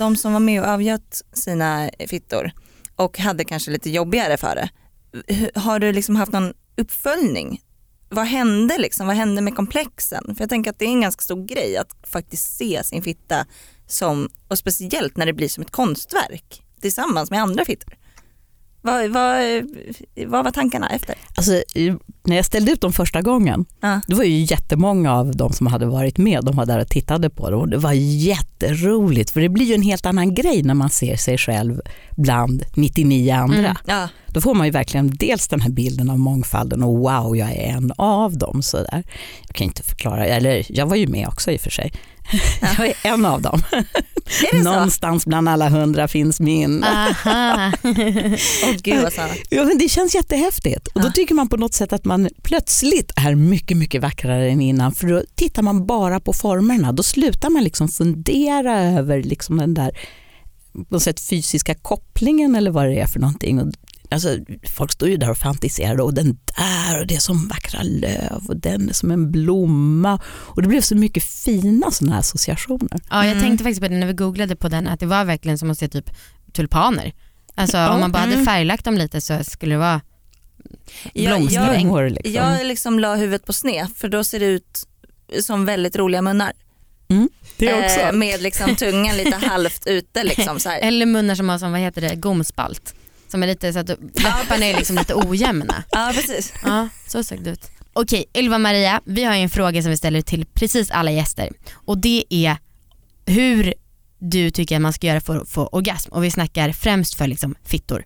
De 0.04 0.16
som 0.16 0.34
var 0.34 0.40
med 0.40 0.62
och 0.62 0.68
avgöt 0.68 1.22
sina 1.34 1.90
fittor 2.08 2.52
och 2.96 3.20
hade 3.20 3.44
kanske 3.44 3.72
lite 3.72 3.90
jobbigare 3.90 4.38
för 4.38 4.56
det. 4.56 4.70
Har 5.60 5.80
du 5.80 5.92
liksom 5.92 6.16
haft 6.16 6.32
någon 6.32 6.54
uppföljning? 6.78 7.62
Vad 8.10 8.26
hände 8.26 8.78
liksom? 8.78 9.08
Vad 9.08 9.16
hände 9.16 9.42
med 9.42 9.56
komplexen? 9.56 10.36
För 10.36 10.42
jag 10.42 10.50
tänker 10.50 10.72
att 10.72 10.80
det 10.80 10.86
är 10.86 10.90
en 10.90 11.02
ganska 11.02 11.22
stor 11.22 11.46
grej 11.46 11.78
att 11.78 11.96
faktiskt 12.04 12.58
se 12.58 12.84
sin 12.84 13.02
fitta 13.02 13.46
som, 13.88 14.30
och 14.48 14.58
speciellt 14.58 15.18
när 15.18 15.26
det 15.26 15.34
blir 15.34 15.50
som 15.50 15.64
ett 15.64 15.72
konstverk 15.72 16.64
tillsammans 16.82 17.32
med 17.32 17.42
andra 17.42 17.66
fittor. 17.66 17.94
Vad, 18.86 19.10
vad, 19.10 19.42
vad 20.28 20.44
var 20.44 20.52
tankarna 20.52 20.90
efter? 20.90 21.16
Alltså, 21.36 21.64
när 22.24 22.36
jag 22.36 22.46
ställde 22.46 22.72
ut 22.72 22.82
dem 22.82 22.94
första 22.94 23.22
gången, 23.22 23.66
Ja. 23.82 24.02
det 24.08 24.16
var 24.16 24.24
ju 24.24 24.38
jättemånga 24.44 25.14
av 25.14 25.36
de 25.36 25.54
som 25.54 25.68
hade 25.68 25.86
varit 25.86 26.18
med, 26.18 26.44
de 26.44 26.56
var 26.56 26.66
där 26.66 26.80
och 26.80 26.90
tittade 26.90 27.30
på 27.30 27.50
det 27.50 27.56
och 27.56 27.70
det 27.70 27.78
var 27.78 27.94
jätteroligt 27.94 29.32
för 29.32 29.42
det 29.42 29.50
blir 29.50 29.66
ju 29.66 29.74
en 29.74 29.82
helt 29.82 30.06
annan 30.06 30.36
grej 30.36 30.64
när 30.64 30.74
man 30.74 30.90
ser 30.90 31.16
sig 31.16 31.38
själv 31.38 31.82
bland 32.18 32.64
99 32.76 33.34
andra. 33.34 33.58
Mm. 33.58 33.76
Ja. 33.86 34.08
Då 34.28 34.42
får 34.42 34.54
man 34.54 34.68
ju 34.68 34.72
verkligen 34.72 35.16
dels 35.16 35.48
den 35.48 35.62
här 35.62 35.70
bilden 35.70 36.10
av 36.10 36.20
mångfalden 36.20 36.84
och 36.84 36.98
wow, 36.98 37.38
jag 37.38 37.52
är 37.52 37.68
en 37.74 37.92
av 37.98 38.38
dem. 38.38 38.62
Så 38.64 38.78
där. 38.78 39.04
Jag 39.48 39.56
kan 39.56 39.68
inte 39.68 39.84
förklara, 39.84 40.26
eller 40.26 40.66
jag 40.70 40.86
var 40.86 40.96
ju 40.96 41.08
med 41.08 41.28
också 41.28 41.52
i 41.52 41.58
och 41.58 41.62
för 41.62 41.70
sig. 41.72 41.92
Jag 42.78 42.88
är 42.88 42.96
en 43.04 43.26
av 43.26 43.42
dem. 43.42 43.62
Någonstans 44.64 45.26
bland 45.26 45.50
alla 45.50 45.70
hundra 45.70 46.08
finns 46.08 46.40
min. 46.40 46.84
Aha. 46.84 47.72
Åh 48.64 48.76
gud 48.84 49.04
vad. 49.04 49.14
Ja, 49.50 49.64
men 49.64 49.78
det 49.78 49.90
känns 49.90 50.16
jättehäftigt 50.16 50.88
och 50.88 51.02
då 51.02 51.12
tycker 51.12 51.36
man 51.36 51.50
på 51.50 51.58
något 51.58 51.74
sätt 51.74 51.94
att 51.94 52.06
man 52.06 52.30
plötsligt 52.44 53.12
är 53.16 53.36
mycket, 53.36 53.78
mycket 53.78 54.02
vackrare 54.02 54.50
än 54.50 54.62
innan 54.62 54.94
för 54.94 55.08
då 55.08 55.24
tittar 55.36 55.62
man 55.62 55.86
bara 55.86 56.20
på 56.20 56.34
formerna. 56.34 56.92
Då 56.92 57.04
slutar 57.04 57.50
man 57.50 57.64
liksom 57.64 57.88
fundera 57.88 58.84
över 58.84 59.24
liksom 59.24 59.58
den 59.58 59.74
där 59.74 59.98
på 60.74 60.86
något 60.90 61.04
sätt 61.04 61.20
fysiska 61.20 61.76
kopplingen 61.76 62.56
eller 62.56 62.72
vad 62.72 62.86
det 62.86 63.00
är 63.00 63.08
för 63.08 63.20
någonting. 63.20 63.60
Och, 63.60 63.68
alltså, 64.14 64.38
folk 64.70 64.92
står 64.92 65.10
ju 65.10 65.18
där 65.18 65.30
och 65.30 65.38
fantiserar 65.38 66.02
och 66.02 66.14
den 66.14 66.38
där 66.58 67.00
och 67.00 67.08
det 67.08 67.16
är 67.16 67.20
som 67.20 67.48
vackra 67.48 67.80
löv 67.84 68.46
och 68.48 68.58
den 68.58 68.90
är 68.90 68.94
som 68.94 69.12
en 69.12 69.32
blomma 69.32 70.20
och 70.26 70.62
det 70.62 70.68
blev 70.68 70.82
så 70.82 70.96
mycket 70.96 71.24
fina 71.24 71.92
sådana 71.92 72.14
här 72.14 72.20
associationer. 72.20 73.00
Ja, 73.10 73.24
jag 73.26 73.32
Mm. 73.32 73.44
tänkte 73.44 73.64
faktiskt 73.64 73.82
på 73.82 73.88
det 73.88 73.96
när 73.98 74.08
vi 74.08 74.14
googlade 74.14 74.56
på 74.56 74.70
den 74.70 74.88
att 74.88 75.00
det 75.00 75.06
var 75.06 75.26
verkligen 75.26 75.58
som 75.58 75.72
att 75.72 75.78
se 75.80 75.88
typ 75.88 76.10
tulpaner. 76.54 77.14
Alltså 77.56 77.78
om 77.78 78.00
man 78.00 78.12
bara 78.12 78.20
hade 78.20 78.34
Mm. 78.34 78.46
färglagt 78.46 78.86
dem 78.86 78.96
lite 78.98 79.22
så 79.22 79.44
skulle 79.44 79.76
det 79.76 79.80
vara 79.80 80.02
Jag, 81.14 81.38
Blomsträng. 81.38 81.64
jag, 81.66 81.76
Blommor 81.82 82.10
liksom. 82.10 82.34
jag 82.34 82.66
liksom 82.66 83.00
la 83.00 83.16
huvudet 83.16 83.46
på 83.46 83.54
sned 83.54 83.88
för 83.96 84.10
då 84.10 84.24
ser 84.24 84.40
det 84.40 84.46
ut 84.46 84.88
som 85.42 85.66
väldigt 85.66 85.96
roliga 85.96 86.22
munnar. 86.22 86.52
det 87.58 87.74
också. 87.86 88.00
Eh, 88.00 88.12
med 88.12 88.42
liksom 88.42 88.76
tungan 88.76 89.18
lite 89.18 89.36
halvt 89.36 89.88
ute. 89.88 90.24
Liksom, 90.24 90.60
så 90.60 90.70
här. 90.70 90.80
Eller 90.84 91.06
munnar 91.06 91.36
som 91.36 91.50
har 91.50 91.58
som, 91.58 91.72
vad 91.72 91.82
heter 91.82 92.02
det, 92.02 92.16
gomspalt. 92.16 92.96
Som 93.34 93.44
är 93.44 93.48
lite 93.48 93.74
så 93.74 93.80
att 93.80 93.90
läpparna 93.90 94.66
är 94.66 94.78
liksom 94.78 94.96
lite 94.96 95.14
ojämna. 95.16 95.84
Ja 95.92 96.12
precis. 96.16 96.54
Ja, 96.64 96.88
så 97.08 97.24
såg 97.24 97.44
det 97.44 97.50
ut. 97.50 97.72
Okej, 97.94 98.26
Ylva 98.38 98.58
Maria, 98.58 99.02
vi 99.06 99.24
har 99.24 99.34
en 99.34 99.50
fråga 99.50 99.82
som 99.82 99.92
vi 99.92 99.98
ställer 99.98 100.22
till 100.22 100.46
precis 100.46 100.92
alla 100.92 101.12
gäster 101.12 101.50
och 101.74 101.98
det 101.98 102.24
är 102.30 102.58
hur 103.26 103.74
du 104.20 104.52
tycker 104.52 104.76
att 104.76 104.82
man 104.82 104.94
ska 104.94 105.08
göra 105.08 105.22
för 105.22 105.38
att 105.42 105.50
få 105.50 105.68
orgasm 105.68 106.12
och 106.12 106.24
vi 106.24 106.32
snackar 106.32 106.72
främst 106.72 107.14
för 107.14 107.28
liksom 107.28 107.56
fittor. 107.64 108.06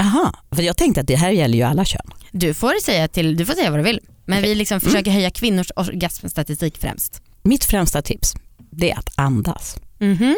Aha, 0.00 0.32
för 0.50 0.62
jag 0.62 0.76
tänkte 0.76 1.00
att 1.00 1.06
det 1.06 1.16
här 1.16 1.30
gäller 1.30 1.58
ju 1.58 1.64
alla 1.64 1.84
kön. 1.84 2.10
Du 2.32 2.54
får 2.54 2.80
säga, 2.82 3.08
till, 3.08 3.36
du 3.36 3.46
får 3.46 3.54
säga 3.54 3.70
vad 3.70 3.78
du 3.80 3.84
vill 3.84 4.00
men 4.24 4.42
vi 4.42 4.54
liksom 4.54 4.74
Mm. 4.76 4.80
försöker 4.90 5.10
höja 5.10 5.30
kvinnors 5.30 5.70
orgasmstatistik 5.76 6.78
främst. 6.78 7.22
Mitt 7.42 7.64
främsta 7.64 8.02
tips 8.02 8.34
det 8.70 8.90
är 8.90 8.98
att 8.98 9.10
andas. 9.18 9.76
Mhm. 9.98 10.36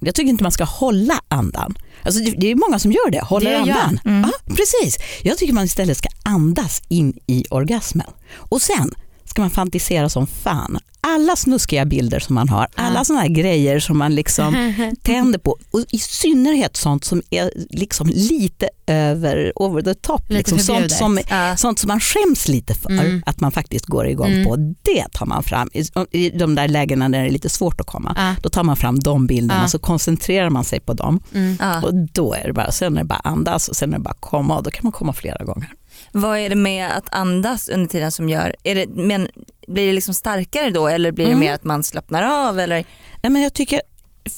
Jag 0.00 0.14
tycker 0.14 0.28
inte 0.30 0.42
man 0.42 0.52
ska 0.52 0.64
hålla 0.64 1.20
andan. 1.28 1.74
Alltså 2.02 2.20
det, 2.36 2.50
är 2.50 2.54
många 2.54 2.78
som 2.78 2.92
gör 2.92 3.10
det, 3.10 3.20
håller 3.20 3.50
Det 3.50 3.56
jag. 3.56 3.68
andan. 3.68 4.00
Mm. 4.04 4.30
Ja, 4.30 4.54
precis. 4.54 4.98
Jag 5.22 5.38
tycker 5.38 5.52
man 5.52 5.64
istället 5.64 5.96
ska 5.98 6.08
andas 6.22 6.82
in 6.88 7.18
i 7.26 7.44
orgasmen. 7.50 8.06
Och 8.34 8.62
sen 8.62 8.90
ska 9.24 9.42
man 9.42 9.50
fantisera 9.50 10.08
som 10.08 10.26
fan. 10.26 10.78
Alla 11.00 11.36
snuskiga 11.36 11.84
bilder 11.84 12.20
som 12.20 12.34
man 12.34 12.48
har, 12.48 12.66
alla 12.74 13.04
såna 13.04 13.20
här 13.20 13.28
grejer 13.28 13.80
som 13.80 13.98
man 13.98 14.14
liksom 14.14 14.74
tänder 15.02 15.38
på 15.38 15.56
och 15.70 15.80
i 15.90 15.98
synnerhet 15.98 16.76
sånt 16.76 17.04
som 17.04 17.22
är 17.30 17.50
liksom 17.70 18.08
lite 18.14 18.68
över 18.86 19.52
over 19.56 19.82
the 19.82 19.94
top. 19.94 20.22
Lite 20.30 20.34
liksom 20.34 20.58
sånt, 20.58 20.92
som, 20.92 21.18
Ja. 21.30 21.56
sånt 21.56 21.78
som 21.78 21.88
man 21.88 22.00
skäms 22.00 22.48
lite 22.48 22.74
för 22.74 22.90
Mm. 22.90 23.22
att 23.26 23.40
man 23.40 23.52
faktiskt 23.52 23.86
går 23.86 24.06
igång 24.08 24.32
Mm. 24.32 24.44
på. 24.46 24.56
Det 24.82 25.06
tar 25.12 25.26
man 25.26 25.42
fram 25.42 25.70
i, 25.72 25.84
i 26.12 26.30
de 26.30 26.54
där 26.54 26.68
lägena 26.68 27.08
där 27.08 27.20
det 27.20 27.26
är 27.26 27.30
lite 27.30 27.48
svårt 27.48 27.80
att 27.80 27.86
komma. 27.86 28.14
Ja. 28.16 28.34
Då 28.42 28.48
tar 28.48 28.62
man 28.64 28.76
fram 28.76 28.98
de 28.98 29.26
bilderna 29.26 29.60
Ja. 29.62 29.68
så 29.68 29.78
koncentrerar 29.78 30.50
man 30.50 30.64
sig 30.64 30.80
på 30.80 30.92
dem 30.94 31.20
Mm. 31.34 31.84
Och 31.84 31.94
då 31.94 32.34
är 32.34 32.44
det 32.46 32.52
bara, 32.52 32.72
sen 32.72 32.96
är 32.96 33.00
det 33.00 33.06
bara 33.06 33.20
andas 33.24 33.68
och 33.68 33.76
sen 33.76 33.92
är 33.94 33.98
det 33.98 34.02
bara 34.04 34.14
komma 34.20 34.56
och 34.56 34.62
då 34.62 34.70
kan 34.70 34.80
man 34.82 34.92
komma 34.92 35.12
flera 35.12 35.44
gånger. 35.44 35.72
Vad 36.12 36.38
är 36.38 36.48
det 36.48 36.54
med 36.56 36.90
att 36.96 37.08
andas 37.14 37.68
under 37.68 37.86
tiden 37.88 38.12
som 38.12 38.28
gör, 38.28 38.54
är 38.62 38.74
det, 38.74 38.86
men 38.88 39.28
blir 39.68 39.86
det 39.86 39.92
liksom 39.92 40.14
starkare 40.14 40.70
då 40.70 40.88
eller 40.88 41.12
blir 41.12 41.24
det 41.24 41.30
Mm. 41.32 41.40
mer 41.40 41.52
att 41.54 41.64
man 41.64 41.82
slappnar 41.82 42.48
av? 42.48 42.58
Eller? 42.60 42.84
Nej, 43.22 43.30
men 43.32 43.42
jag 43.42 43.54
tycker, 43.54 43.80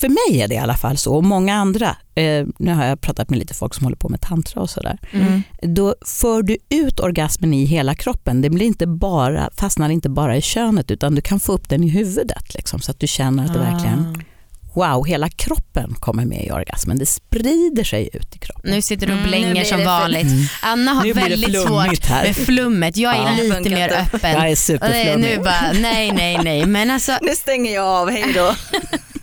för 0.00 0.08
mig 0.08 0.40
är 0.42 0.48
det 0.48 0.54
i 0.54 0.58
alla 0.58 0.76
fall 0.76 0.96
så 0.96 1.14
och 1.16 1.24
många 1.24 1.54
andra, 1.54 1.96
eh, 2.14 2.46
nu 2.58 2.72
har 2.74 2.84
jag 2.84 3.00
pratat 3.00 3.30
med 3.30 3.38
lite 3.38 3.54
folk 3.54 3.74
som 3.74 3.84
håller 3.84 3.96
på 3.96 4.08
med 4.08 4.20
tantra 4.20 4.60
och 4.60 4.70
sådär, 4.70 4.98
Mm. 5.12 5.42
då 5.62 5.94
för 6.06 6.42
du 6.42 6.56
ut 6.68 7.00
orgasmen 7.00 7.54
i 7.54 7.64
hela 7.64 7.94
kroppen. 7.94 8.42
Det 8.42 8.50
blir 8.50 8.66
inte 8.66 8.86
bara, 8.86 9.50
fastnar 9.56 9.88
inte 9.90 10.08
bara 10.08 10.36
i 10.36 10.42
könet 10.42 10.90
utan 10.90 11.14
du 11.14 11.20
kan 11.22 11.40
få 11.40 11.52
upp 11.52 11.68
den 11.68 11.84
i 11.84 11.88
huvudet 11.88 12.54
liksom, 12.54 12.80
så 12.80 12.90
att 12.90 13.00
du 13.00 13.06
känner 13.06 13.44
att 13.44 13.52
det 13.52 13.58
verkligen, 13.58 14.24
wow, 14.74 15.04
hela 15.06 15.28
kroppen 15.28 15.94
kommer 15.94 16.24
med 16.24 16.44
i 16.46 16.50
orgasmen. 16.50 16.98
Det 16.98 17.06
sprider 17.06 17.84
sig 17.84 18.10
ut 18.12 18.36
i 18.36 18.38
kroppen. 18.38 18.70
Nu 18.70 18.82
sitter 18.82 19.06
du 19.06 19.12
och 19.12 19.18
Mm, 19.18 19.30
blänger 19.30 19.50
blir 19.50 19.64
som 19.64 19.84
vanligt. 19.84 20.26
Anna 20.62 20.92
har 20.92 21.04
Nu 21.04 21.12
blir 21.14 21.24
det 21.24 21.30
väldigt 21.30 21.62
svårt 21.62 22.04
här. 22.06 22.24
med 22.26 22.36
flummet. 22.36 22.96
Jag 22.96 23.16
är 23.16 23.22
Ja. 23.38 23.42
lite 23.58 23.70
mer 23.70 23.92
öppen. 23.92 24.32
Jag 24.32 24.50
är 24.50 24.56
superflummig. 24.56 25.30
nu 25.30 25.38
bara, 25.38 25.72
nej 25.72 26.12
nej 26.12 26.38
nej 26.44 26.66
men 26.66 26.90
alltså 26.90 27.18
Nu 27.22 27.34
stänger 27.34 27.74
jag 27.74 27.84
av, 27.86 28.10
hej 28.10 28.24
då. 28.34 28.54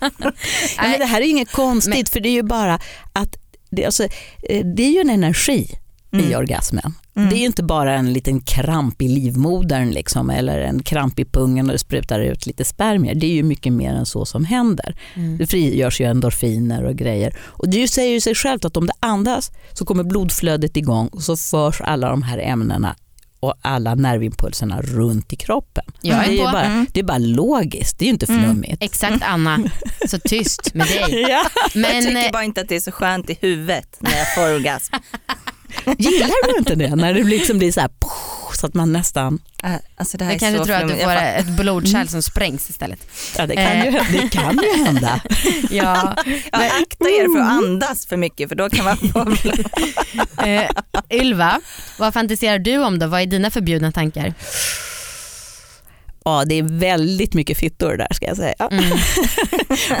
Nej, 0.00 0.90
men 0.90 0.98
det 0.98 1.04
här 1.06 1.20
är 1.20 1.24
ju 1.24 1.30
inget 1.30 1.52
konstigt 1.52 2.08
för 2.08 2.20
det 2.20 2.28
är 2.28 2.32
ju 2.32 2.42
bara 2.42 2.78
att 3.12 3.36
det, 3.70 3.84
alltså, 3.84 4.04
eh, 4.48 4.66
det 4.76 4.82
är 4.82 4.90
ju 4.90 5.00
en 5.00 5.10
energi 5.10 5.78
i 6.12 6.16
Mm. 6.16 6.38
orgasmen. 6.38 6.94
Mm. 7.18 7.30
Det 7.30 7.36
är 7.36 7.40
ju 7.40 7.46
inte 7.46 7.62
bara 7.62 7.94
en 7.94 8.12
liten 8.12 8.40
kramp 8.40 9.02
i 9.02 9.08
livmodern 9.08 9.90
liksom, 9.90 10.30
eller 10.30 10.58
en 10.58 10.82
kramp 10.82 11.18
i 11.18 11.24
pungen 11.24 11.66
och 11.66 11.72
det 11.72 11.78
sprutar 11.78 12.20
ut 12.20 12.46
lite 12.46 12.64
spermier. 12.64 13.14
Det 13.14 13.26
är 13.26 13.30
ju 13.34 13.42
mycket 13.42 13.72
mer 13.72 13.90
än 13.94 14.06
så 14.06 14.24
som 14.26 14.44
händer. 14.44 14.96
Mm. 15.14 15.38
Det 15.38 15.46
frigörs 15.46 16.00
ju 16.00 16.04
endorfiner 16.04 16.84
och 16.84 16.94
grejer. 16.96 17.36
Och 17.40 17.68
det 17.68 17.88
säger 17.88 18.12
ju 18.12 18.20
sig 18.20 18.34
självt 18.34 18.64
att 18.64 18.76
om 18.76 18.86
det 18.86 18.92
andas 19.00 19.50
så 19.72 19.84
kommer 19.84 20.04
blodflödet 20.04 20.76
igång 20.76 21.06
och 21.08 21.22
så 21.22 21.36
förs 21.36 21.80
alla 21.80 22.10
de 22.10 22.22
här 22.22 22.38
ämnena 22.38 22.96
och 23.40 23.54
alla 23.62 23.94
nervimpulserna 23.94 24.82
runt 24.82 25.32
i 25.32 25.36
kroppen. 25.36 25.84
Jag 26.00 26.24
är 26.24 26.28
det, 26.28 26.40
är 26.40 26.52
bara, 26.52 26.64
Mm. 26.64 26.86
det 26.92 27.00
är 27.00 27.04
bara 27.04 27.18
logiskt, 27.18 27.98
det 27.98 28.04
är 28.04 28.06
ju 28.06 28.12
inte 28.12 28.26
Mm. 28.32 28.44
flummigt. 28.44 28.82
exakt 28.82 29.22
Anna, 29.26 29.58
så 30.08 30.18
tyst 30.18 30.74
med 30.74 30.86
dig. 30.86 31.22
Ja. 31.28 31.28
jag 31.28 31.80
Men 31.80 32.02
tycker 32.04 32.26
eh, 32.26 32.32
bara 32.32 32.44
inte 32.44 32.60
att 32.60 32.68
det 32.68 32.76
är 32.76 32.80
så 32.80 32.92
skönt 32.92 33.30
i 33.30 33.38
huvudet 33.40 33.96
när 34.00 34.10
jag 34.18 34.34
får 34.34 34.54
orgasm. 34.54 34.94
Gillar 35.98 36.52
du 36.52 36.58
inte 36.58 36.74
det? 36.74 36.96
När 36.96 37.14
det 37.14 37.24
liksom 37.24 37.58
blir 37.58 37.72
så 37.72 37.80
här... 37.80 37.90
så 38.60 38.66
att 38.66 38.74
man 38.74 38.92
nästan, 38.92 39.38
Äh, 39.64 39.72
Alltså 39.96 40.18
det 40.18 40.24
här 40.24 40.32
Jag 40.32 40.40
kanske 40.40 40.64
tror 40.64 40.76
att 40.76 40.88
du 40.88 40.94
får 40.96 41.10
ett 41.12 41.46
blodkärl 41.46 42.06
som 42.06 42.22
sprängs 42.22 42.70
istället. 42.70 43.00
ja 43.36 43.46
det 43.46 43.54
kan, 43.54 43.84
ju, 43.84 43.90
det 43.90 44.28
kan 44.28 44.60
ju 44.62 44.84
hända. 44.84 45.20
Ja. 45.70 46.16
Ja, 46.52 46.58
akta 46.82 47.08
er 47.08 47.34
för 47.34 47.40
att 47.40 47.50
andas 47.50 48.06
för 48.06 48.16
mycket 48.16 48.48
för 48.48 48.56
då 48.56 48.70
kan 48.70 48.84
man 48.84 48.96
få 48.96 49.36
Eh, 50.46 50.70
Ylva, 51.10 51.60
vad 51.98 52.14
fantiserar 52.14 52.58
du 52.58 52.78
om 52.78 52.98
då? 52.98 53.06
Vad 53.06 53.20
är 53.20 53.26
dina 53.26 53.50
förbjudna 53.50 53.92
tankar? 53.92 54.34
Ja, 56.24 56.44
det 56.46 56.54
är 56.54 56.62
väldigt 56.62 57.34
mycket 57.34 57.58
fittor 57.58 57.96
där 57.96 58.08
ska 58.10 58.26
jag 58.26 58.36
säga. 58.36 58.68
Mm. 58.70 58.84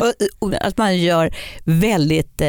och, 0.00 0.14
och 0.38 0.54
att 0.66 0.76
man 0.76 0.98
gör 0.98 1.34
väldigt, 1.64 2.42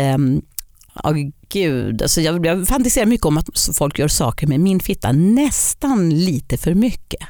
ja 1.04 1.14
gud, 1.50 2.02
alltså 2.02 2.22
jag, 2.22 2.46
jag 2.46 2.68
fantiserar 2.68 3.06
mycket 3.06 3.26
om 3.26 3.38
att 3.38 3.48
folk 3.74 4.00
gör 4.00 4.08
saker 4.08 4.48
med 4.48 4.60
min 4.60 4.80
fitta 4.80 5.12
nästan 5.12 6.10
lite 6.10 6.58
för 6.58 6.74
mycket. 6.74 7.22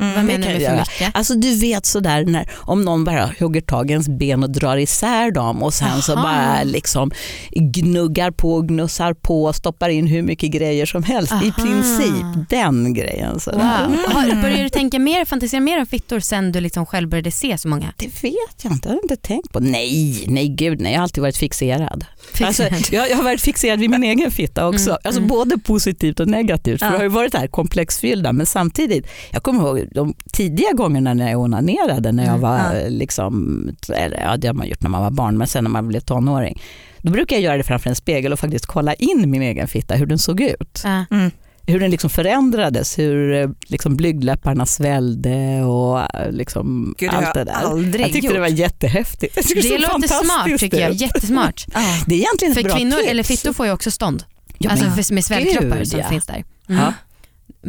Mm, 0.00 0.14
vad 0.14 0.24
det 0.24 0.26
menar 0.26 0.42
kan 0.46 0.52
du 0.52 0.58
med 0.58 0.62
jag 0.62 0.70
för 0.70 0.76
göra. 0.76 0.84
mycket? 1.00 1.16
Alltså 1.16 1.34
du 1.34 1.54
vet 1.54 1.86
sådär 1.86 2.24
när, 2.24 2.50
om 2.54 2.82
någon 2.82 3.04
bara 3.04 3.30
hugger 3.38 3.60
tag 3.60 3.90
i 3.90 3.92
ens 3.92 4.08
ben 4.08 4.42
och 4.42 4.50
drar 4.50 4.76
isär 4.76 5.30
dem 5.30 5.62
och 5.62 5.74
sen 5.74 6.02
så 6.02 6.12
Aha. 6.12 6.22
bara 6.22 6.62
liksom 6.62 7.10
gnuggar 7.50 8.30
på 8.30 8.54
och 8.54 8.68
gnussar 8.68 9.14
på 9.14 9.44
och 9.44 9.56
stoppar 9.56 9.88
in 9.88 10.06
hur 10.06 10.22
mycket 10.22 10.50
grejer 10.50 10.86
som 10.86 11.02
helst. 11.02 11.32
I 11.32 11.34
Aha. 11.34 11.64
princip 11.64 12.48
den 12.50 12.94
grejen. 12.94 13.40
Så 13.40 13.50
Wow. 13.50 13.60
Har, 13.60 14.42
började 14.42 14.62
du 14.62 14.68
tänka 14.68 14.98
mer, 14.98 15.24
fantisera 15.24 15.60
mer 15.60 15.80
om 15.80 15.86
fittor 15.86 16.20
sen 16.20 16.52
du 16.52 16.60
liksom 16.60 16.86
själv 16.86 17.08
började 17.08 17.30
se 17.30 17.58
så 17.58 17.68
många? 17.68 17.92
Det 17.96 18.22
vet 18.22 18.34
jag 18.62 18.72
inte, 18.72 18.88
jag 18.88 18.94
har 18.94 19.02
inte 19.02 19.16
tänkt 19.16 19.52
på. 19.52 19.60
Nej, 19.60 20.24
nej 20.28 20.48
gud 20.48 20.80
nej, 20.80 20.92
jag 20.92 20.98
har 20.98 21.02
alltid 21.02 21.22
varit 21.22 21.36
fixerad. 21.36 22.04
Alltså, 22.40 22.62
jag, 22.92 23.10
jag 23.10 23.16
har 23.16 23.24
varit 23.24 23.40
fixerad 23.40 23.80
vid 23.80 23.90
min 23.90 24.02
egen 24.04 24.30
fitta 24.30 24.68
också. 24.68 24.90
Mm, 24.90 24.98
alltså, 25.04 25.20
mm. 25.20 25.28
Både 25.28 25.58
positivt 25.58 26.20
och 26.20 26.28
negativt. 26.28 26.78
För 26.78 26.86
Ja. 26.86 26.90
det 26.92 26.96
har 26.98 27.02
ju 27.04 27.08
varit 27.08 27.32
det 27.32 27.38
här 27.38 27.46
komplexfyllda 27.46 28.32
men 28.32 28.46
samtidigt, 28.46 29.06
jag 29.30 29.42
kommer 29.42 29.60
ihåg 29.62 29.88
de 29.94 30.14
tidiga 30.32 30.72
gångerna 30.72 31.14
när 31.14 31.30
jag 31.30 31.40
onanerade 31.40 32.12
när 32.12 32.24
jag 32.24 32.28
Mm, 32.38 32.40
var 32.40 32.58
ja. 32.58 32.88
liksom, 32.88 33.62
eller 33.96 34.20
ja 34.20 34.36
det 34.36 34.46
har 34.46 34.54
man 34.54 34.68
gjort 34.68 34.82
när 34.82 34.90
man 34.90 35.02
var 35.02 35.10
barn 35.10 35.38
men 35.38 35.46
sen 35.46 35.64
när 35.64 35.70
man 35.70 35.88
blev 35.88 36.00
tonåring. 36.00 36.60
Då 37.02 37.12
brukar 37.12 37.36
jag 37.36 37.42
göra 37.42 37.56
det 37.56 37.62
framför 37.62 37.90
en 37.90 37.96
spegel 37.96 38.32
och 38.32 38.38
faktiskt 38.38 38.66
kolla 38.66 38.94
in 38.94 39.30
min 39.30 39.42
egen 39.42 39.68
fitta, 39.68 39.94
hur 39.94 40.06
den 40.06 40.18
såg 40.18 40.40
ut. 40.40 40.80
Ja. 40.84 41.04
Mm. 41.10 41.30
Hur 41.68 41.80
den 41.80 41.90
liksom 41.90 42.10
förändrades, 42.10 42.98
hur 42.98 43.32
eh, 43.32 43.50
liksom 43.66 43.96
blygdläpparna 43.96 44.66
svällde 44.66 45.62
och 45.62 46.14
eh, 46.16 46.32
liksom 46.32 46.94
Gud, 46.98 47.10
det 47.10 47.16
allt 47.16 47.34
det 47.34 47.40
jag 47.40 47.46
där. 47.46 47.52
aldrig 47.52 48.00
Jag 48.04 48.12
tyckte 48.12 48.26
gjort. 48.26 48.34
det 48.34 48.40
var 48.40 48.46
jättehäftigt. 48.48 49.34
Det 49.34 49.42
så 49.62 49.76
låter 49.78 50.08
smart 50.24 50.58
tycker 50.60 50.80
jag, 50.80 50.92
jättesmart. 50.92 51.66
Det 52.06 52.14
är 52.14 52.18
egentligen 52.18 52.52
ett 52.52 52.58
För 52.58 52.62
bra 52.64 52.76
kvinnor 52.76 52.96
tips. 52.96 53.10
eller 53.10 53.22
fittor 53.22 53.52
får 53.52 53.66
ju 53.66 53.72
också 53.72 53.90
stånd. 53.90 54.24
Ja, 54.58 54.70
alltså 54.70 55.14
med 55.14 55.24
svällkroppar 55.24 55.78
gud, 55.78 55.88
som 55.88 56.00
ja. 56.00 56.08
finns 56.08 56.26
där. 56.26 56.44
Mm. 56.68 56.82
Ja. 56.82 56.92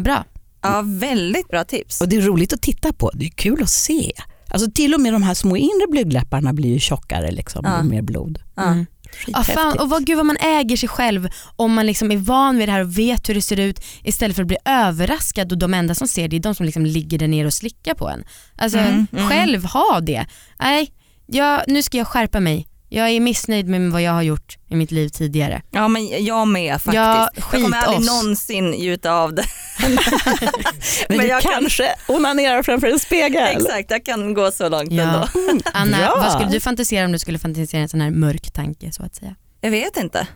Bra. 0.02 0.24
ja, 0.62 0.82
väldigt 0.86 1.48
bra 1.48 1.64
tips. 1.64 2.02
Och 2.02 2.10
det 2.10 2.16
är 2.16 2.22
roligt 2.22 2.54
att 2.54 2.62
titta 2.62 2.94
på, 2.94 3.12
det 3.14 3.26
är 3.26 3.30
kul 3.30 3.64
att 3.64 3.70
se. 3.70 4.12
Alltså 4.48 4.72
till 4.72 4.94
och 4.94 5.00
med 5.02 5.14
de 5.14 5.24
här 5.24 5.34
små 5.34 5.58
inre 5.58 5.88
blygdläpparna 5.92 6.54
blir 6.54 6.70
ju 6.74 6.80
tjockare 6.80 7.32
liksom, 7.32 7.62
Ja. 7.66 7.78
med 7.78 7.86
mer 7.86 8.02
blod. 8.02 8.40
Ja. 8.56 8.64
Mm. 8.64 8.86
Ja, 9.28 9.44
fan, 9.44 9.80
och 9.80 9.90
vad, 9.90 10.06
gud 10.06 10.18
vad 10.18 10.26
man 10.26 10.38
äger 10.38 10.78
sig 10.78 10.90
själv 10.90 11.30
om 11.56 11.74
man 11.74 11.86
liksom 11.86 12.12
är 12.12 12.18
van 12.18 12.58
vid 12.58 12.68
det 12.68 12.72
här 12.72 12.82
och 12.82 12.98
vet 12.98 13.30
hur 13.30 13.34
det 13.34 13.42
ser 13.42 13.60
ut 13.60 13.86
istället 14.04 14.36
för 14.36 14.44
att 14.44 14.48
bli 14.48 14.58
överraskad 14.66 15.52
och 15.52 15.58
de 15.58 15.74
enda 15.74 15.96
som 15.96 16.08
ser 16.08 16.28
det 16.28 16.36
är 16.36 16.40
de 16.40 16.56
som 16.56 16.66
liksom 16.66 16.86
ligger 16.86 17.18
där 17.18 17.28
nere 17.28 17.48
och 17.48 17.54
slickar 17.54 17.94
på 17.94 18.10
en. 18.10 18.24
Alltså 18.58 18.78
Mm, 18.78 19.08
mm. 19.12 19.30
själv 19.30 19.66
ha 19.66 20.00
det. 20.02 20.26
Nej, 20.60 20.94
jag, 21.26 21.62
nu 21.68 21.82
ska 21.82 21.98
jag 21.98 22.08
skärpa 22.08 22.40
mig. 22.40 22.68
Jag 22.92 23.10
är 23.10 23.20
missnöjd 23.20 23.68
med 23.68 23.92
vad 23.92 24.02
jag 24.02 24.12
har 24.12 24.22
gjort 24.22 24.58
i 24.70 24.76
mitt 24.76 24.92
liv 24.92 25.10
tidigare. 25.10 25.62
Ja 25.72 25.88
men 25.88 26.26
jag 26.26 26.48
med 26.48 26.74
faktiskt. 26.74 26.94
Ja, 26.96 27.30
jag 27.36 27.44
kommer 27.44 27.78
aldrig 27.78 28.00
oss. 28.00 28.08
någonsin 28.24 28.74
gjuta 28.74 29.14
av 29.14 29.34
det. 29.34 29.44
Men 29.80 31.18
men 31.18 31.28
jag 31.28 31.42
kan- 31.42 31.52
kanske 31.52 31.96
onanerar 32.08 32.64
framför 32.64 32.88
en 32.88 33.00
spegel. 33.00 33.58
Exakt, 33.62 33.92
jag 33.92 34.06
kan 34.06 34.34
gå 34.34 34.52
så 34.52 34.70
långt 34.70 34.92
Ja. 34.92 35.04
ändå. 35.04 35.62
Anna, 35.74 35.98
Bra. 36.02 36.16
vad 36.18 36.32
skulle 36.32 36.50
du 36.52 36.60
fantisera 36.60 37.06
om 37.06 37.12
du 37.12 37.20
skulle 37.20 37.40
fantisera 37.40 37.82
en 37.82 37.90
sån 37.90 38.02
här 38.02 38.12
mörk 38.12 38.52
tanke 38.52 38.92
så 38.92 39.04
att 39.04 39.16
säga? 39.16 39.36
Jag 39.62 39.72
vet 39.72 39.98
inte. 39.98 40.28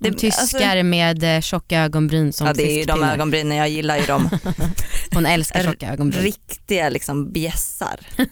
Det, 0.00 0.12
tyskar 0.12 0.40
alltså- 0.42 0.82
med 0.84 1.36
eh, 1.36 1.40
tjocka 1.40 1.80
ögonbryn 1.80 2.32
som 2.32 2.46
Ja, 2.46 2.52
det 2.52 2.70
är 2.72 2.78
ju 2.78 2.84
de 2.84 3.02
ögonbrynen, 3.04 3.56
jag 3.58 3.68
gillar 3.68 3.96
ju 3.96 4.06
dem. 4.06 4.30
Hon 5.14 5.26
älskar 5.26 5.62
tjocka 5.64 5.92
ögonbryn. 5.92 6.22
Riktiga 6.22 6.88
liksom 6.88 7.32
bjässar. 7.32 8.00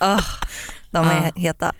oh, 0.00 0.20
de 0.90 1.06
är 1.08 1.24
Ja. 1.34 1.40
heta. 1.42 1.72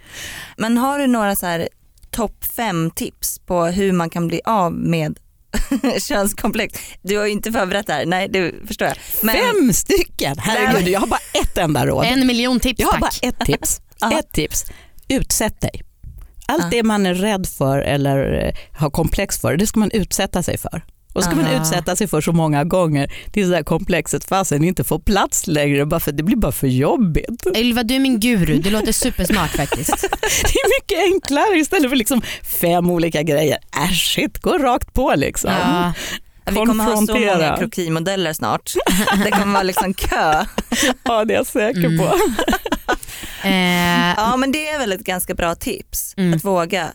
Men 0.56 0.78
har 0.78 0.98
du 0.98 1.06
några 1.06 1.36
så 1.36 1.46
här 1.46 1.68
topp 2.10 2.44
fem 2.44 2.90
tips 2.90 3.38
på 3.38 3.64
hur 3.66 3.92
man 3.92 4.10
kan 4.10 4.28
bli 4.28 4.40
av 4.44 4.72
med 4.72 5.18
könskomplex? 5.98 6.80
Du 7.02 7.18
har 7.18 7.26
ju 7.26 7.32
inte 7.32 7.52
förberett 7.52 7.86
det 7.86 7.92
här, 7.92 8.06
nej 8.06 8.28
det 8.28 8.52
förstår 8.66 8.88
jag. 8.88 8.96
Men, 9.22 9.36
Fem 9.36 9.72
stycken! 9.72 10.38
Herregud, 10.38 10.88
jag 10.88 11.00
har 11.00 11.06
bara 11.06 11.20
ett 11.42 11.58
enda 11.58 11.86
råd. 11.86 12.04
En 12.06 12.26
miljon 12.26 12.60
tips 12.60 12.80
Jag 12.80 12.86
har 12.86 12.92
tack. 12.92 13.20
bara 13.22 13.28
ett 13.28 13.46
tips. 13.46 13.80
Ett 14.18 14.32
tips. 14.32 14.64
Utsätt 15.08 15.60
dig. 15.60 15.82
Allt 16.46 16.70
det 16.70 16.82
man 16.82 17.06
är 17.06 17.14
rädd 17.14 17.46
för 17.46 17.78
eller 17.78 18.44
eh, 18.46 18.78
har 18.80 18.90
komplex 18.90 19.40
för, 19.40 19.56
det 19.56 19.66
ska 19.66 19.80
man 19.80 19.90
utsätta 19.90 20.42
sig 20.42 20.58
för. 20.58 20.82
Och 21.12 21.24
ska 21.24 21.34
man 21.36 21.46
utsätta 21.60 21.96
sig 21.96 22.06
för 22.08 22.20
så 22.20 22.32
många 22.32 22.64
gånger 22.64 23.12
tills 23.32 23.48
det 23.50 23.56
här 23.56 23.62
komplexet 23.62 24.24
fasen 24.24 24.64
inte 24.64 24.84
får 24.84 24.98
plats 24.98 25.46
längre, 25.46 25.86
bara 25.86 26.00
för 26.00 26.12
det 26.12 26.22
blir 26.22 26.36
bara 26.36 26.52
för 26.52 26.66
jobbigt. 26.66 27.46
Ylva 27.56 27.82
du 27.82 27.94
är 27.94 27.98
min 28.00 28.20
guru, 28.20 28.58
du 28.58 28.70
låter 28.70 28.92
supersmart 28.92 29.50
faktiskt. 29.50 29.90
Det 30.42 30.58
är 30.58 30.80
mycket 30.80 31.12
enklare 31.14 31.58
istället 31.58 31.90
för 31.90 31.96
liksom 31.96 32.22
fem 32.60 32.90
olika 32.90 33.22
grejer. 33.22 33.58
Äsch, 33.90 34.12
shit, 34.14 34.38
gå 34.38 34.58
rakt 34.58 34.94
på 34.94 35.14
liksom. 35.16 35.50
Ja. 35.50 35.92
vi 36.46 36.54
kommer 36.56 36.84
ha 36.84 37.06
så 37.06 37.14
många 37.14 37.56
krokimodeller 37.58 38.32
snart. 38.32 38.72
Det 39.24 39.30
kommer 39.30 39.52
vara 39.52 39.62
liksom 39.62 39.94
kö. 39.94 40.44
Ja, 41.04 41.24
det 41.24 41.34
är 41.34 41.36
jag 41.36 41.46
säker 41.46 41.84
Mm. 41.84 41.98
på. 41.98 42.04
Eh, 43.44 44.14
Ja 44.16 44.36
men 44.36 44.52
det 44.52 44.68
är 44.68 44.78
väl 44.78 44.92
ett 44.92 45.04
ganska 45.04 45.34
bra 45.34 45.54
tips 45.54 46.14
Mm. 46.16 46.34
att 46.34 46.44
våga. 46.44 46.88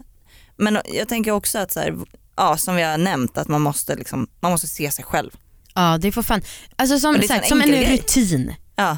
Men 0.58 0.78
jag 0.94 1.10
tänker 1.10 1.32
också 1.32 1.58
att 1.60 1.72
så 1.72 1.80
här, 1.80 1.94
ja, 2.38 2.58
som 2.58 2.76
vi 2.76 2.82
har 2.84 2.98
nämnt 2.98 3.38
att 3.38 3.48
man 3.48 3.62
måste, 3.62 3.96
liksom, 3.96 4.28
man 4.40 4.52
måste 4.52 4.68
se 4.68 4.92
sig 4.92 5.06
själv. 5.06 5.32
ja 5.76 5.98
det 5.98 6.12
får 6.12 6.24
fan, 6.24 6.42
alltså 6.76 7.00
som, 7.00 7.16
sagt, 7.16 7.32
en 7.44 7.50
som 7.50 7.62
en 7.62 7.72
rutin. 7.92 8.54
Ja, 8.76 8.98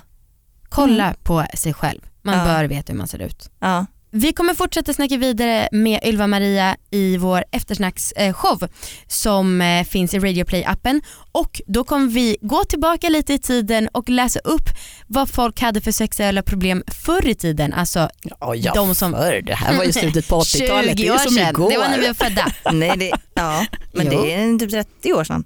Kolla 0.70 1.16
på 1.24 1.46
sig 1.54 1.74
själv, 1.74 2.02
man 2.22 2.38
Ja. 2.38 2.46
bör 2.46 2.64
veta 2.66 2.92
hur 2.94 2.98
man 2.98 3.08
ser 3.08 3.20
ut. 3.22 3.50
ja. 3.60 3.86
Vi 4.12 4.34
kommer 4.34 4.54
fortsätta 4.54 4.94
snacka 4.94 5.18
vidare 5.18 5.70
med 5.72 6.00
Ylva 6.04 6.28
Maria 6.28 6.76
i 6.92 7.18
vår 7.18 7.44
eftersnacksshow 7.52 8.68
som 9.08 9.62
eh, 9.62 9.84
finns 9.84 10.14
i 10.14 10.20
Radioplay-appen 10.20 11.02
och 11.32 11.62
då 11.68 11.84
kommer 11.84 12.08
vi 12.08 12.38
gå 12.42 12.64
tillbaka 12.64 13.10
lite 13.10 13.34
i 13.34 13.40
tiden 13.40 13.88
och 13.92 14.10
läsa 14.10 14.40
upp 14.40 14.70
vad 15.08 15.30
folk 15.30 15.62
hade 15.62 15.82
för 15.82 15.92
sexuella 15.92 16.42
problem 16.44 16.84
förr 16.88 17.28
i 17.28 17.36
tiden. 17.36 17.74
Alltså 17.74 18.10
Ja, 18.40 18.56
ja 18.56 18.74
De 18.76 18.96
som- 18.96 19.12
förr, 19.12 19.42
det 19.42 19.56
här 19.56 19.78
var 19.78 19.84
ju 19.84 19.92
slutet 19.94 20.28
på 20.28 20.40
80-talet, 20.42 20.98
det 20.98 21.04
20 21.04 21.08
är 21.08 21.14
år 21.14 21.18
som 21.18 21.34
sedan, 21.34 21.50
igår. 21.50 21.70
det 21.72 21.78
var 21.78 21.90
när 21.90 22.00
vi 22.00 22.08
var 22.08 22.14
födda. 22.14 22.52
Nej, 22.72 22.94
det, 22.98 23.12
ja. 23.34 23.66
men 23.94 24.06
Jo. 24.12 24.22
det 24.24 24.34
är 24.34 24.60
typ 24.60 24.72
30 24.72 25.14
år 25.14 25.24
sedan. 25.24 25.44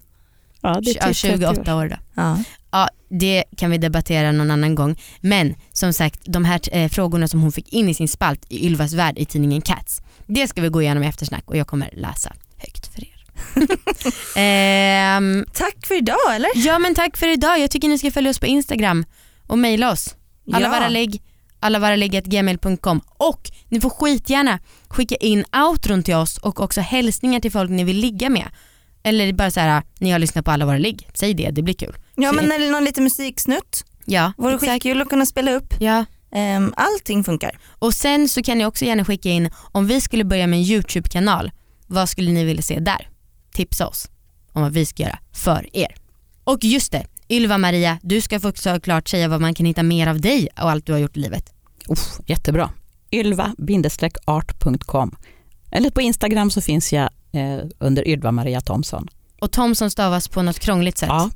Ja, 0.61 0.79
det 0.83 0.89
är 0.89 0.93
typ 0.93 1.01
30 1.21 1.29
år. 1.47 1.53
28 1.53 1.75
år 1.75 1.87
då. 1.87 1.95
Ja. 2.15 2.37
Ja, 2.73 2.89
det 3.19 3.43
kan 3.57 3.71
vi 3.71 3.77
debattera 3.77 4.31
någon 4.31 4.51
annan 4.51 4.75
gång. 4.75 4.99
Men 5.21 5.55
som 5.73 5.93
sagt, 5.93 6.19
de 6.25 6.45
här 6.45 6.59
eh, 6.71 6.89
frågorna 6.89 7.27
som 7.27 7.41
hon 7.41 7.51
fick 7.51 7.73
in 7.73 7.89
i 7.89 7.93
sin 7.93 8.07
spalt 8.07 8.45
i 8.49 8.65
Ylvas 8.65 8.93
värld 8.93 9.17
i 9.17 9.25
tidningen 9.25 9.61
Cats, 9.61 10.01
det 10.27 10.47
ska 10.47 10.61
vi 10.61 10.69
gå 10.69 10.81
igenom 10.81 11.03
i 11.03 11.07
eftersnack 11.07 11.43
och 11.45 11.57
jag 11.57 11.67
kommer 11.67 11.89
läsa 11.93 12.33
högt 12.57 12.87
för 12.93 13.01
er. 13.01 13.09
Ehm, 14.37 15.45
Tack 15.53 15.87
för 15.87 15.97
idag 15.97 16.35
eller? 16.35 16.49
ja 16.55 16.79
men 16.79 16.95
tack 16.95 17.17
för 17.17 17.27
idag. 17.27 17.59
Jag 17.59 17.71
tycker 17.71 17.87
ni 17.87 17.97
ska 17.97 18.11
följa 18.11 18.29
oss 18.29 18.39
på 18.39 18.45
Instagram 18.45 19.05
och 19.47 19.59
mejla 19.59 19.91
oss. 19.91 20.15
Allavaraligg, 20.53 21.21
allavaraligg.gmail.com 21.59 23.01
och 23.07 23.51
ni 23.69 23.81
får 23.81 23.89
skitgärna 23.89 24.59
skicka 24.87 25.15
in 25.15 25.45
outron 25.69 26.03
till 26.03 26.15
oss 26.15 26.37
och 26.37 26.59
också 26.59 26.81
hälsningar 26.81 27.39
till 27.39 27.51
folk 27.51 27.69
ni 27.69 27.83
vill 27.83 27.97
ligga 27.97 28.29
med. 28.29 28.47
Eller 29.03 29.33
bara 29.33 29.51
så 29.51 29.59
här, 29.59 29.83
ni 29.99 30.11
har 30.11 30.19
lyssnat 30.19 30.45
på 30.45 30.51
Alla 30.51 30.65
våra 30.65 30.77
ligg, 30.77 31.09
säg 31.13 31.33
det, 31.33 31.49
det 31.51 31.61
blir 31.61 31.73
kul. 31.73 31.95
Ja 32.15 32.31
men 32.31 32.51
eller 32.51 32.71
någon 32.71 32.83
liten 32.83 33.03
musiksnutt. 33.03 33.85
Ja, 34.05 34.33
Vore 34.37 34.57
skitkul 34.57 35.01
att 35.01 35.09
kunna 35.09 35.25
spela 35.25 35.51
upp. 35.51 35.73
Ja. 35.79 36.05
Ehm, 36.31 36.73
allting 36.77 37.23
funkar. 37.23 37.59
Och 37.79 37.93
sen 37.93 38.29
så 38.29 38.43
kan 38.43 38.57
ni 38.57 38.65
också 38.65 38.85
gärna 38.85 39.05
skicka 39.05 39.29
in 39.29 39.51
om 39.71 39.87
vi 39.87 40.01
skulle 40.01 40.23
börja 40.23 40.47
med 40.47 40.59
en 40.59 40.65
YouTube-kanal, 40.65 41.51
vad 41.87 42.09
skulle 42.09 42.31
ni 42.31 42.43
vilja 42.43 42.61
se 42.63 42.79
där? 42.79 43.09
Tipsa 43.53 43.87
oss 43.87 44.07
om 44.51 44.61
vad 44.61 44.73
vi 44.73 44.85
ska 44.85 45.03
göra 45.03 45.19
för 45.33 45.69
er. 45.73 45.95
Och 46.43 46.63
just 46.63 46.91
det, 46.91 47.05
Ylva 47.29 47.57
Maria, 47.57 47.99
du 48.01 48.21
ska 48.21 48.39
få 48.39 48.51
såklart 48.55 49.07
säga 49.07 49.27
vad 49.27 49.41
man 49.41 49.53
kan 49.53 49.65
hitta 49.65 49.83
mer 49.83 50.07
av 50.07 50.21
dig 50.21 50.47
och 50.61 50.71
allt 50.71 50.85
du 50.85 50.91
har 50.91 50.99
gjort 50.99 51.17
i 51.17 51.19
livet. 51.19 51.53
Uff, 51.89 51.99
jättebra. 52.27 52.69
ylva-art.com. 53.11 55.15
Eller 55.71 55.89
på 55.89 56.01
Instagram 56.01 56.51
så 56.51 56.61
finns 56.61 56.93
jag 56.93 57.09
eh, 57.33 57.59
under 57.79 58.07
Ylva 58.07 58.31
Maria 58.31 58.61
Thomsson. 58.61 59.07
Och 59.41 59.51
Thomson 59.51 59.91
stavas 59.91 60.27
på 60.27 60.41
något 60.41 60.59
krångligt 60.59 60.97
sätt. 60.97 61.09
Ja, 61.09 61.29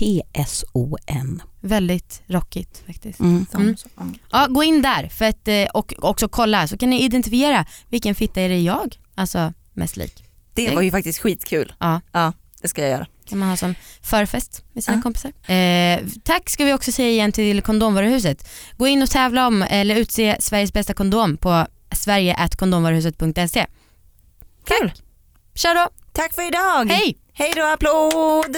T-H-O-M-P-S-O-N. 0.00 1.42
Väldigt 1.60 2.22
rockigt 2.26 2.82
faktiskt. 2.86 3.20
Mm. 3.20 3.46
Mm. 3.54 3.76
Ja, 4.32 4.46
gå 4.50 4.64
in 4.64 4.82
där 4.82 5.08
för 5.08 5.24
att, 5.24 5.48
eh, 5.48 5.64
och 5.74 5.94
också 5.98 6.28
kolla 6.28 6.66
så 6.68 6.78
kan 6.78 6.90
ni 6.90 7.04
identifiera 7.04 7.66
vilken 7.88 8.14
fitta 8.14 8.40
är 8.40 8.48
det 8.48 8.60
jag 8.60 8.96
alltså 9.14 9.52
mest 9.72 9.96
lik. 9.96 10.24
Det 10.54 10.74
var 10.74 10.82
ju 10.82 10.90
faktiskt 10.90 11.18
skitkul. 11.18 11.72
Ja. 11.78 12.00
Ja, 12.12 12.32
det 12.62 12.68
ska 12.68 12.82
jag 12.82 12.90
göra. 12.90 13.06
kan 13.28 13.38
man 13.38 13.48
ha 13.48 13.56
som 13.56 13.74
förfest 14.02 14.64
med 14.72 14.84
sina 14.84 14.96
Ja. 14.96 15.02
kompisar. 15.02 15.32
Eh, 15.54 16.00
tack 16.24 16.50
ska 16.50 16.64
vi 16.64 16.72
också 16.72 16.92
säga 16.92 17.10
igen 17.10 17.32
till 17.32 17.62
kondomvaruhuset. 17.62 18.48
Gå 18.76 18.86
in 18.86 19.02
och 19.02 19.10
tävla 19.10 19.46
om 19.46 19.62
eller 19.62 19.96
utse 19.96 20.36
Sveriges 20.40 20.72
bästa 20.72 20.94
kondom 20.94 21.36
på 21.36 21.66
sverige.kondomvaruhuset.se. 24.68 24.78
Kul. 24.78 24.92
Kör 25.54 25.74
då, 25.74 25.88
Tack 26.12 26.34
för 26.34 26.46
idag. 26.46 26.84
hej! 26.90 27.16
Hej 27.32 27.52
då, 27.56 27.62
applåd. 27.62 28.56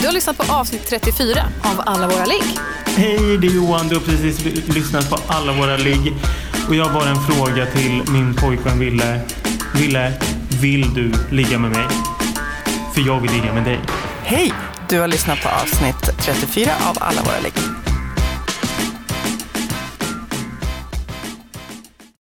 Du 0.00 0.06
har 0.06 0.12
lyssnat 0.12 0.36
på 0.38 0.52
avsnitt 0.52 0.86
34 0.86 1.46
av 1.62 1.82
Alla 1.86 2.06
våra 2.08 2.24
ligg. 2.24 2.44
Hej, 2.86 3.38
det 3.38 3.46
är 3.46 3.50
Johan. 3.50 3.88
Du 3.88 3.94
har 3.94 4.02
precis 4.02 4.44
lyssnat 4.68 5.10
på 5.10 5.18
alla 5.26 5.52
våra 5.52 5.76
ligg. 5.76 6.14
Och 6.68 6.74
jag 6.74 6.84
har 6.84 6.92
bara 7.00 7.08
en 7.10 7.22
fråga 7.26 7.66
till 7.66 8.02
min 8.12 8.34
pojkvän 8.34 8.78
Ville. 8.78 9.20
Ville, 9.74 10.12
vill 10.60 10.94
du 10.94 11.12
ligga 11.30 11.58
med 11.58 11.70
mig? 11.70 11.86
För 12.94 13.00
jag 13.06 13.20
vill 13.20 13.30
ligga 13.32 13.52
med 13.52 13.64
dig. 13.64 13.80
Hej! 14.22 14.52
Du 14.88 15.00
har 15.00 15.08
lyssnat 15.08 15.42
på 15.42 15.48
avsnitt 15.48 16.18
34 16.18 16.70
av 16.90 16.96
Alla 17.00 17.22
våra 17.22 17.40
ligg. 17.40 17.85